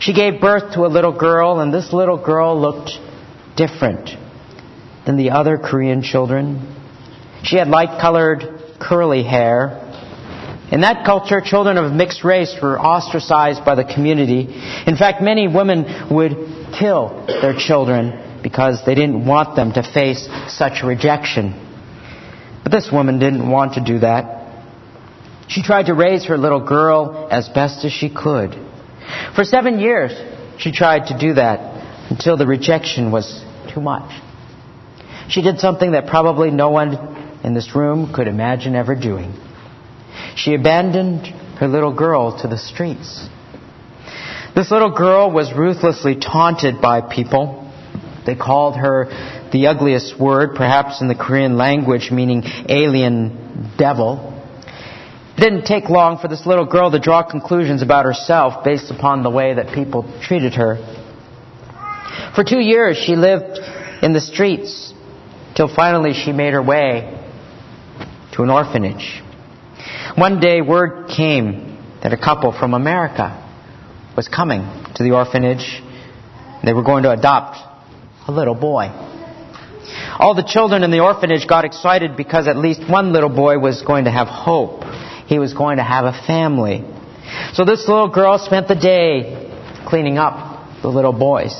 She 0.00 0.14
gave 0.14 0.40
birth 0.40 0.72
to 0.72 0.86
a 0.86 0.88
little 0.88 1.12
girl, 1.12 1.60
and 1.60 1.70
this 1.70 1.92
little 1.92 2.16
girl 2.16 2.58
looked 2.58 2.92
different 3.60 4.08
than 5.04 5.16
the 5.16 5.30
other 5.30 5.58
Korean 5.58 6.02
children. 6.02 6.74
She 7.42 7.56
had 7.56 7.68
light 7.68 8.00
colored, 8.00 8.40
curly 8.80 9.22
hair. 9.22 9.86
In 10.72 10.80
that 10.80 11.04
culture, 11.04 11.42
children 11.44 11.76
of 11.76 11.92
mixed 11.92 12.24
race 12.24 12.56
were 12.62 12.78
ostracized 12.80 13.62
by 13.64 13.74
the 13.74 13.84
community. 13.84 14.48
In 14.86 14.96
fact, 14.96 15.20
many 15.20 15.46
women 15.46 16.08
would 16.10 16.32
kill 16.78 17.26
their 17.26 17.54
children 17.54 18.40
because 18.42 18.80
they 18.86 18.94
didn't 18.94 19.26
want 19.26 19.56
them 19.56 19.72
to 19.72 19.82
face 19.82 20.26
such 20.48 20.82
rejection. 20.82 21.52
But 22.62 22.72
this 22.72 22.88
woman 22.90 23.18
didn't 23.18 23.46
want 23.50 23.74
to 23.74 23.84
do 23.84 23.98
that. 23.98 24.38
She 25.48 25.62
tried 25.62 25.86
to 25.86 25.94
raise 25.94 26.24
her 26.26 26.38
little 26.38 26.64
girl 26.64 27.28
as 27.30 27.48
best 27.48 27.84
as 27.84 27.92
she 27.92 28.08
could. 28.08 28.54
For 29.34 29.44
seven 29.44 29.80
years, 29.80 30.12
she 30.58 30.72
tried 30.72 31.08
to 31.08 31.18
do 31.18 31.34
that 31.34 31.58
until 32.10 32.36
the 32.36 32.46
rejection 32.46 33.10
was 33.12 33.44
too 33.72 33.80
much. 33.80 34.10
She 35.28 35.42
did 35.42 35.60
something 35.60 35.92
that 35.92 36.06
probably 36.06 36.50
no 36.50 36.70
one 36.70 37.40
in 37.44 37.54
this 37.54 37.74
room 37.74 38.12
could 38.12 38.28
imagine 38.28 38.74
ever 38.74 38.94
doing. 38.94 39.34
She 40.36 40.54
abandoned 40.54 41.26
her 41.58 41.68
little 41.68 41.94
girl 41.94 42.40
to 42.42 42.48
the 42.48 42.58
streets. 42.58 43.28
This 44.54 44.70
little 44.70 44.90
girl 44.90 45.30
was 45.30 45.52
ruthlessly 45.52 46.16
taunted 46.16 46.80
by 46.80 47.00
people. 47.00 47.70
They 48.26 48.34
called 48.34 48.76
her 48.76 49.06
the 49.52 49.68
ugliest 49.68 50.18
word, 50.18 50.54
perhaps 50.56 51.00
in 51.00 51.08
the 51.08 51.14
Korean 51.14 51.56
language, 51.56 52.10
meaning 52.10 52.42
alien 52.68 53.72
devil. 53.78 54.36
It 55.36 55.40
didn't 55.40 55.64
take 55.64 55.88
long 55.88 56.18
for 56.18 56.28
this 56.28 56.44
little 56.44 56.66
girl 56.66 56.90
to 56.90 56.98
draw 56.98 57.22
conclusions 57.22 57.82
about 57.82 58.04
herself 58.04 58.64
based 58.64 58.90
upon 58.90 59.22
the 59.22 59.30
way 59.30 59.54
that 59.54 59.72
people 59.72 60.02
treated 60.20 60.54
her. 60.54 60.99
For 62.34 62.44
two 62.44 62.60
years, 62.60 62.96
she 62.96 63.16
lived 63.16 63.58
in 64.02 64.12
the 64.12 64.20
streets 64.20 64.92
till 65.56 65.74
finally 65.74 66.12
she 66.12 66.32
made 66.32 66.52
her 66.52 66.62
way 66.62 67.16
to 68.32 68.42
an 68.42 68.50
orphanage. 68.50 69.22
One 70.16 70.40
day, 70.40 70.60
word 70.60 71.08
came 71.08 71.78
that 72.02 72.12
a 72.12 72.16
couple 72.16 72.52
from 72.52 72.74
America 72.74 73.36
was 74.16 74.28
coming 74.28 74.62
to 74.94 75.02
the 75.02 75.12
orphanage. 75.12 75.82
They 76.64 76.72
were 76.72 76.82
going 76.82 77.04
to 77.04 77.10
adopt 77.10 77.58
a 78.28 78.32
little 78.32 78.54
boy. 78.54 78.88
All 80.18 80.34
the 80.34 80.44
children 80.46 80.82
in 80.82 80.90
the 80.90 81.00
orphanage 81.00 81.46
got 81.46 81.64
excited 81.64 82.16
because 82.16 82.46
at 82.46 82.56
least 82.56 82.88
one 82.88 83.12
little 83.12 83.34
boy 83.34 83.58
was 83.58 83.82
going 83.82 84.04
to 84.04 84.10
have 84.10 84.28
hope 84.28 84.84
he 85.30 85.38
was 85.38 85.54
going 85.54 85.76
to 85.76 85.84
have 85.84 86.04
a 86.04 86.12
family. 86.26 86.84
So 87.52 87.64
this 87.64 87.86
little 87.86 88.08
girl 88.08 88.36
spent 88.38 88.66
the 88.66 88.74
day 88.74 89.48
cleaning 89.86 90.18
up 90.18 90.82
the 90.82 90.88
little 90.88 91.12
boys, 91.12 91.54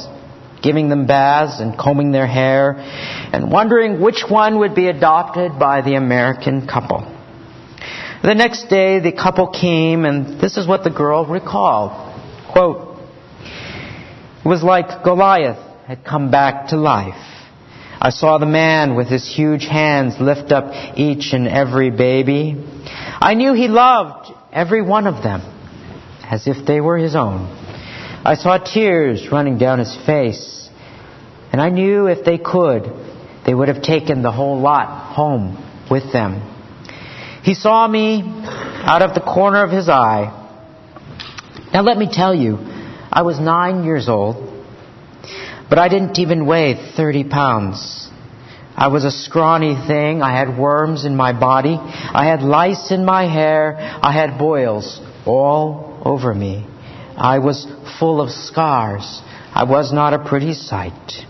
giving 0.62 0.88
them 0.88 1.07
baths 1.07 1.61
and 1.61 1.79
combing 1.79 2.12
their 2.12 2.27
hair, 2.27 2.75
and 2.77 3.51
wondering 3.51 4.01
which 4.01 4.25
one 4.29 4.59
would 4.59 4.75
be 4.75 4.88
adopted 4.88 5.59
by 5.59 5.83
the 5.83 5.94
American 5.94 6.66
couple. 6.66 7.01
The 8.23 8.35
next 8.35 8.68
day, 8.68 9.01
the 9.01 9.12
couple 9.12 9.49
came, 9.49 10.05
and 10.05 10.40
this 10.40 10.57
is 10.57 10.66
what 10.66 10.85
the 10.85 10.90
girl 10.90 11.25
recalled. 11.25 11.92
Quote, 12.53 12.99
It 14.44 14.49
was 14.49 14.62
like 14.62 15.03
Goliath 15.05 15.59
had 15.87 16.05
come 16.05 16.31
back 16.31 16.68
to 16.68 16.77
life. 16.77 17.27
I 18.03 18.11
saw 18.11 18.38
the 18.38 18.46
man 18.46 18.94
with 18.94 19.09
his 19.09 19.27
huge 19.27 19.66
hands 19.66 20.14
lift 20.20 20.53
up 20.53 20.73
each 20.96 21.33
and 21.33 21.46
every 21.46 21.90
baby. 21.90 22.57
I 23.20 23.35
knew 23.35 23.53
he 23.53 23.68
loved 23.68 24.33
every 24.53 24.81
one 24.81 25.07
of 25.07 25.23
them 25.23 25.42
as 26.23 26.46
if 26.46 26.66
they 26.66 26.81
were 26.81 26.96
his 26.96 27.14
own. 27.14 27.60
I 28.24 28.35
saw 28.35 28.59
tears 28.59 29.28
running 29.30 29.59
down 29.59 29.78
his 29.78 29.96
face, 30.06 30.68
and 31.52 31.61
I 31.61 31.70
knew 31.70 32.06
if 32.06 32.24
they 32.24 32.38
could, 32.38 32.85
they 33.46 33.54
would 33.54 33.68
have 33.68 33.83
taken 33.83 34.22
the 34.22 34.33
whole 34.33 34.61
lot 34.61 35.14
home 35.14 35.56
with 35.90 36.12
them. 36.12 36.46
He 37.42 37.54
saw 37.54 37.88
me 37.88 38.22
out 38.24 39.02
of 39.02 39.14
the 39.14 39.20
corner 39.20 39.64
of 39.64 39.70
his 39.70 39.88
eye. 39.88 40.37
Now 41.72 41.83
let 41.83 41.96
me 41.96 42.09
tell 42.11 42.35
you, 42.35 42.59
I 43.11 43.22
was 43.22 43.40
nine 43.40 43.85
years 43.85 44.09
old 44.09 44.50
but 45.70 45.78
I 45.78 45.88
didn't 45.88 46.18
even 46.18 46.46
weigh 46.46 46.92
30 46.96 47.24
pounds. 47.24 48.11
I 48.76 48.88
was 48.88 49.04
a 49.04 49.11
scrawny 49.12 49.76
thing. 49.87 50.20
I 50.20 50.37
had 50.37 50.59
worms 50.59 51.04
in 51.04 51.14
my 51.14 51.33
body. 51.38 51.78
I 51.78 52.26
had 52.26 52.42
lice 52.42 52.90
in 52.90 53.04
my 53.04 53.33
hair. 53.33 53.76
I 53.78 54.12
had 54.12 54.37
boils 54.37 55.00
all 55.24 56.02
over 56.04 56.35
me. 56.35 56.66
I 57.22 57.38
was 57.38 57.66
full 57.98 58.22
of 58.22 58.30
scars. 58.30 59.20
I 59.52 59.64
was 59.64 59.92
not 59.92 60.14
a 60.14 60.24
pretty 60.26 60.54
sight. 60.54 61.26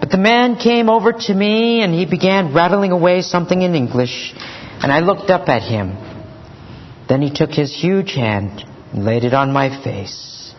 But 0.00 0.10
the 0.10 0.16
man 0.16 0.56
came 0.56 0.88
over 0.88 1.12
to 1.12 1.34
me 1.34 1.82
and 1.82 1.92
he 1.92 2.06
began 2.06 2.54
rattling 2.54 2.90
away 2.90 3.20
something 3.20 3.60
in 3.60 3.74
English, 3.74 4.32
and 4.34 4.90
I 4.90 5.00
looked 5.00 5.28
up 5.28 5.50
at 5.50 5.60
him. 5.60 5.94
Then 7.06 7.20
he 7.20 7.30
took 7.30 7.50
his 7.50 7.78
huge 7.78 8.14
hand 8.14 8.64
and 8.94 9.04
laid 9.04 9.24
it 9.24 9.34
on 9.34 9.52
my 9.52 9.68
face. 9.84 10.54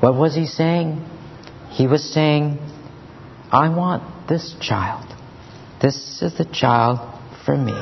What 0.00 0.14
was 0.14 0.34
he 0.34 0.46
saying? 0.46 1.04
He 1.68 1.86
was 1.86 2.02
saying, 2.02 2.58
I 3.52 3.68
want 3.68 4.28
this 4.30 4.54
child. 4.62 5.14
This 5.82 6.22
is 6.22 6.38
the 6.38 6.46
child 6.46 7.00
for 7.44 7.54
me. 7.54 7.78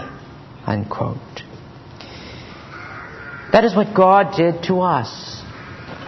Unquote. 0.66 1.42
That 3.52 3.62
is 3.62 3.76
what 3.76 3.94
God 3.94 4.36
did 4.36 4.64
to 4.64 4.80
us. 4.80 5.43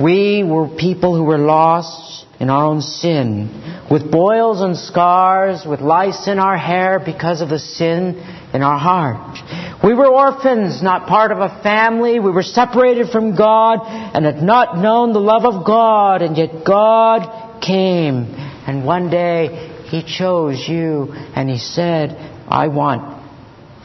We 0.02 0.44
were 0.44 0.68
people 0.68 1.16
who 1.16 1.24
were 1.24 1.38
lost 1.38 2.26
in 2.38 2.50
our 2.50 2.64
own 2.64 2.82
sin, 2.82 3.84
with 3.90 4.10
boils 4.10 4.60
and 4.60 4.76
scars, 4.76 5.64
with 5.66 5.80
lice 5.80 6.28
in 6.28 6.38
our 6.38 6.58
hair 6.58 7.00
because 7.02 7.40
of 7.40 7.48
the 7.48 7.58
sin 7.58 8.22
in 8.52 8.62
our 8.62 8.78
heart. 8.78 9.38
We 9.82 9.94
were 9.94 10.08
orphans, 10.08 10.82
not 10.82 11.08
part 11.08 11.32
of 11.32 11.38
a 11.38 11.62
family. 11.62 12.20
We 12.20 12.30
were 12.30 12.42
separated 12.42 13.08
from 13.08 13.36
God 13.36 13.80
and 13.86 14.26
had 14.26 14.42
not 14.42 14.76
known 14.76 15.14
the 15.14 15.20
love 15.20 15.46
of 15.46 15.64
God, 15.64 16.20
and 16.20 16.36
yet 16.36 16.64
God 16.66 17.62
came, 17.62 18.34
and 18.66 18.84
one 18.84 19.08
day 19.08 19.84
He 19.86 20.02
chose 20.02 20.68
you, 20.68 21.08
and 21.34 21.48
He 21.48 21.58
said, 21.58 22.10
I 22.48 22.68
want 22.68 23.24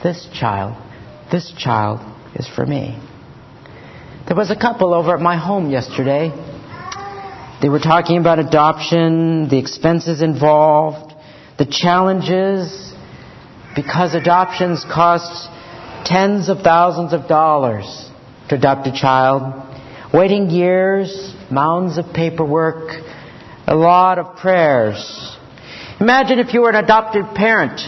this 0.03 0.27
child. 0.33 0.75
This 1.31 1.53
child 1.57 1.99
is 2.35 2.49
for 2.53 2.65
me. 2.65 2.99
There 4.31 4.37
was 4.37 4.49
a 4.49 4.55
couple 4.55 4.93
over 4.93 5.13
at 5.13 5.19
my 5.19 5.35
home 5.35 5.69
yesterday. 5.69 6.29
They 7.61 7.67
were 7.67 7.81
talking 7.81 8.17
about 8.17 8.39
adoption, 8.39 9.49
the 9.49 9.57
expenses 9.57 10.21
involved, 10.21 11.13
the 11.57 11.65
challenges, 11.65 12.93
because 13.75 14.15
adoptions 14.15 14.85
cost 14.85 15.49
tens 16.05 16.47
of 16.47 16.59
thousands 16.59 17.11
of 17.11 17.27
dollars 17.27 18.09
to 18.47 18.55
adopt 18.55 18.87
a 18.87 18.93
child, 18.93 19.51
waiting 20.13 20.49
years, 20.49 21.35
mounds 21.51 21.97
of 21.97 22.13
paperwork, 22.13 22.89
a 23.67 23.75
lot 23.75 24.17
of 24.17 24.37
prayers. 24.37 25.35
Imagine 25.99 26.39
if 26.39 26.53
you 26.53 26.61
were 26.61 26.69
an 26.69 26.81
adopted 26.81 27.25
parent, 27.35 27.81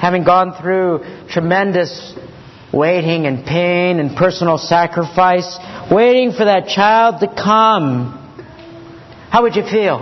having 0.00 0.24
gone 0.24 0.54
through 0.58 1.04
tremendous 1.28 2.14
waiting 2.76 3.26
and 3.26 3.44
pain 3.44 3.98
and 3.98 4.16
personal 4.16 4.58
sacrifice, 4.58 5.58
waiting 5.90 6.32
for 6.32 6.44
that 6.44 6.68
child 6.68 7.20
to 7.20 7.26
come. 7.26 8.12
How 9.30 9.42
would 9.42 9.56
you 9.56 9.62
feel 9.62 9.98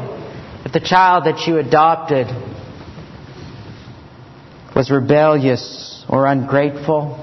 if 0.64 0.72
the 0.72 0.80
child 0.80 1.24
that 1.24 1.46
you 1.46 1.58
adopted 1.58 2.26
was 4.74 4.90
rebellious 4.90 6.04
or 6.08 6.26
ungrateful? 6.26 7.20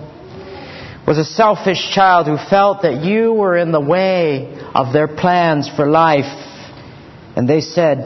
Was 1.05 1.17
a 1.17 1.25
selfish 1.25 1.91
child 1.93 2.27
who 2.27 2.37
felt 2.49 2.83
that 2.83 3.03
you 3.03 3.33
were 3.33 3.57
in 3.57 3.71
the 3.71 3.81
way 3.81 4.57
of 4.73 4.93
their 4.93 5.09
plans 5.09 5.69
for 5.75 5.85
life. 5.85 6.31
And 7.35 7.49
they 7.49 7.59
said, 7.59 7.97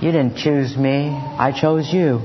You 0.00 0.12
didn't 0.12 0.36
choose 0.36 0.76
me, 0.76 1.08
I 1.08 1.58
chose 1.58 1.92
you. 1.92 2.18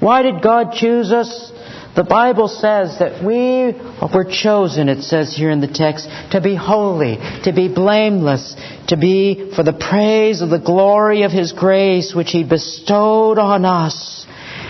Why 0.00 0.22
did 0.22 0.42
God 0.42 0.72
choose 0.74 1.12
us? 1.12 1.52
The 1.98 2.04
Bible 2.04 2.46
says 2.46 3.00
that 3.00 3.24
we 3.24 3.74
were 4.14 4.24
chosen, 4.24 4.88
it 4.88 5.02
says 5.02 5.34
here 5.34 5.50
in 5.50 5.60
the 5.60 5.66
text, 5.66 6.08
to 6.30 6.40
be 6.40 6.54
holy, 6.54 7.16
to 7.42 7.52
be 7.52 7.66
blameless, 7.66 8.54
to 8.86 8.96
be 8.96 9.50
for 9.56 9.64
the 9.64 9.72
praise 9.72 10.40
of 10.40 10.48
the 10.48 10.60
glory 10.60 11.24
of 11.24 11.32
His 11.32 11.50
grace 11.50 12.14
which 12.14 12.30
He 12.30 12.44
bestowed 12.44 13.40
on 13.40 13.64
us. 13.64 14.26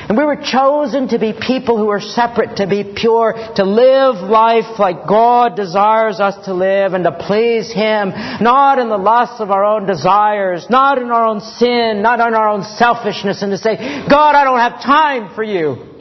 And 0.08 0.16
we 0.16 0.24
were 0.24 0.40
chosen 0.42 1.08
to 1.08 1.18
be 1.18 1.34
people 1.34 1.76
who 1.76 1.90
are 1.90 2.00
separate, 2.00 2.56
to 2.56 2.66
be 2.66 2.82
pure, 2.96 3.34
to 3.56 3.62
live 3.62 4.22
life 4.26 4.78
like 4.78 5.06
God 5.06 5.54
desires 5.54 6.20
us 6.20 6.46
to 6.46 6.54
live 6.54 6.94
and 6.94 7.04
to 7.04 7.12
please 7.12 7.70
Him, 7.70 8.08
not 8.40 8.78
in 8.78 8.88
the 8.88 8.96
lusts 8.96 9.40
of 9.40 9.50
our 9.50 9.66
own 9.66 9.84
desires, 9.84 10.66
not 10.70 10.96
in 10.96 11.10
our 11.10 11.26
own 11.26 11.42
sin, 11.42 12.00
not 12.00 12.26
in 12.26 12.32
our 12.32 12.48
own 12.48 12.64
selfishness, 12.64 13.42
and 13.42 13.52
to 13.52 13.58
say, 13.58 13.76
God, 14.08 14.34
I 14.34 14.44
don't 14.44 14.60
have 14.60 14.82
time 14.82 15.34
for 15.34 15.44
you. 15.44 15.97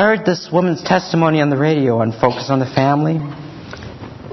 I 0.00 0.04
heard 0.04 0.24
this 0.24 0.48
woman's 0.50 0.82
testimony 0.82 1.42
on 1.42 1.50
the 1.50 1.58
radio 1.58 1.98
on 1.98 2.12
Focus 2.12 2.48
on 2.48 2.58
the 2.58 2.64
Family. 2.64 3.18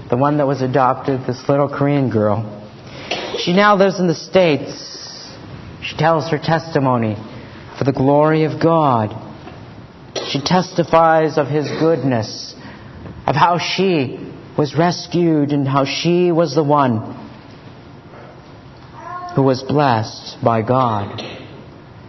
The 0.10 0.16
one 0.16 0.38
that 0.38 0.48
was 0.48 0.62
adopted, 0.62 1.28
this 1.28 1.44
little 1.50 1.68
Korean 1.68 2.10
girl. 2.10 2.40
She 3.40 3.52
now 3.52 3.76
lives 3.76 4.00
in 4.00 4.08
the 4.08 4.16
States. 4.16 5.30
She 5.84 5.98
tells 5.98 6.30
her 6.30 6.38
testimony 6.38 7.18
for 7.78 7.84
the 7.84 7.92
glory 7.92 8.46
of 8.46 8.62
God. 8.62 9.12
She 10.30 10.40
testifies 10.42 11.38
of 11.38 11.48
His 11.48 11.68
goodness, 11.68 12.56
of 13.26 13.36
how 13.36 13.58
she 13.58 14.26
was 14.58 14.74
rescued 14.74 15.52
and 15.52 15.68
how 15.68 15.84
she 15.84 16.32
was 16.32 16.56
the 16.56 16.64
one 16.64 17.14
who 19.36 19.44
was 19.44 19.64
blessed 19.64 20.38
by 20.42 20.62
God. 20.62 21.20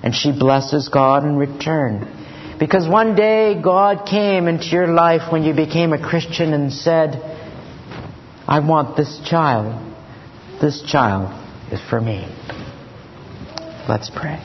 And 0.04 0.14
she 0.14 0.30
blesses 0.30 0.88
God 0.88 1.24
in 1.24 1.34
return. 1.34 2.17
Because 2.58 2.88
one 2.88 3.14
day 3.14 3.60
God 3.62 4.06
came 4.08 4.48
into 4.48 4.66
your 4.66 4.88
life 4.88 5.30
when 5.30 5.44
you 5.44 5.54
became 5.54 5.92
a 5.92 5.98
Christian 5.98 6.52
and 6.52 6.72
said, 6.72 7.14
I 8.48 8.60
want 8.60 8.96
this 8.96 9.20
child. 9.24 9.84
This 10.60 10.82
child 10.82 11.32
is 11.72 11.80
for 11.88 12.00
me. 12.00 12.26
Let's 13.88 14.10
pray. 14.10 14.44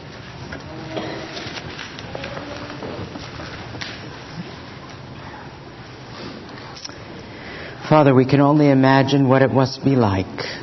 Father, 7.90 8.14
we 8.14 8.26
can 8.26 8.42
only 8.42 8.70
imagine 8.70 9.28
what 9.28 9.42
it 9.42 9.52
must 9.52 9.84
be 9.84 9.96
like 9.96 10.63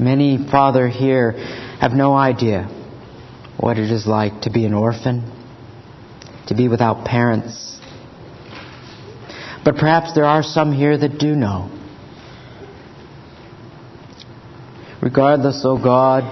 Many, 0.00 0.38
Father, 0.50 0.88
here 0.88 1.32
have 1.80 1.92
no 1.92 2.14
idea 2.14 2.68
what 3.58 3.78
it 3.78 3.90
is 3.90 4.06
like 4.06 4.42
to 4.42 4.50
be 4.50 4.64
an 4.64 4.72
orphan, 4.72 5.24
to 6.46 6.54
be 6.54 6.68
without 6.68 7.04
parents. 7.04 7.80
But 9.64 9.76
perhaps 9.76 10.14
there 10.14 10.24
are 10.24 10.44
some 10.44 10.72
here 10.72 10.96
that 10.96 11.18
do 11.18 11.34
know. 11.34 11.74
Regardless, 15.02 15.64
O 15.64 15.70
oh 15.70 15.82
God, 15.82 16.22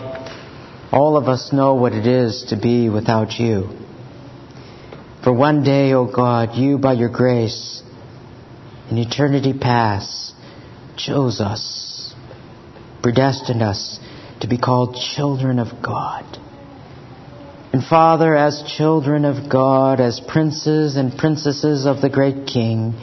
all 0.93 1.17
of 1.17 1.27
us 1.27 1.53
know 1.53 1.75
what 1.75 1.93
it 1.93 2.07
is 2.07 2.47
to 2.51 2.57
be 2.57 2.89
without 2.89 3.33
you. 3.33 3.69
For 5.25 5.33
one 5.33 5.65
day, 5.65 5.93
O 5.93 6.09
oh 6.09 6.13
God, 6.13 6.55
you, 6.55 6.79
by 6.79 6.93
your 6.93 7.09
grace, 7.09 7.83
in 8.91 8.99
eternity 8.99 9.53
past, 9.59 10.35
chose 10.97 11.41
us 11.41 11.86
predestined 13.07 13.63
us 13.63 14.01
to 14.41 14.49
be 14.49 14.59
called 14.59 14.97
children 15.15 15.61
of 15.61 15.81
God. 15.81 16.25
And 17.73 17.85
Father, 17.85 18.35
as 18.35 18.65
children 18.77 19.25
of 19.25 19.49
God, 19.49 20.01
as 20.01 20.21
princes 20.27 20.97
and 20.97 21.17
princesses 21.17 21.87
of 21.87 22.01
the 22.01 22.11
great 22.11 22.49
King, 22.49 22.95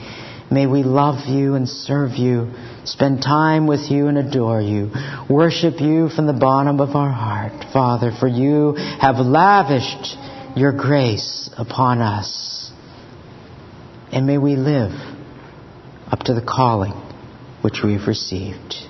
may 0.52 0.68
we 0.68 0.84
love 0.84 1.30
you 1.30 1.56
and 1.56 1.70
serve 1.70 2.18
you, 2.18 2.52
spend 2.84 3.22
time 3.22 3.66
with 3.66 3.90
you 3.90 4.08
and 4.08 4.18
adore 4.18 4.60
you, 4.60 4.92
worship 5.30 5.80
you 5.80 6.10
from 6.10 6.28
the 6.28 6.34
bottom 6.34 6.82
of 6.82 6.98
our 6.98 7.14
heart, 7.14 7.72
Father, 7.72 8.12
for 8.20 8.28
you 8.28 8.74
have 9.00 9.20
lavished 9.20 10.18
your 10.58 10.74
grace 10.74 11.50
upon 11.58 12.02
us. 12.02 12.74
And 14.12 14.28
may 14.28 14.38
we 14.38 14.58
live 14.58 14.92
up 16.12 16.20
to 16.26 16.34
the 16.34 16.46
calling 16.46 16.92
which 17.62 17.80
we've 17.86 18.06
received. 18.06 18.90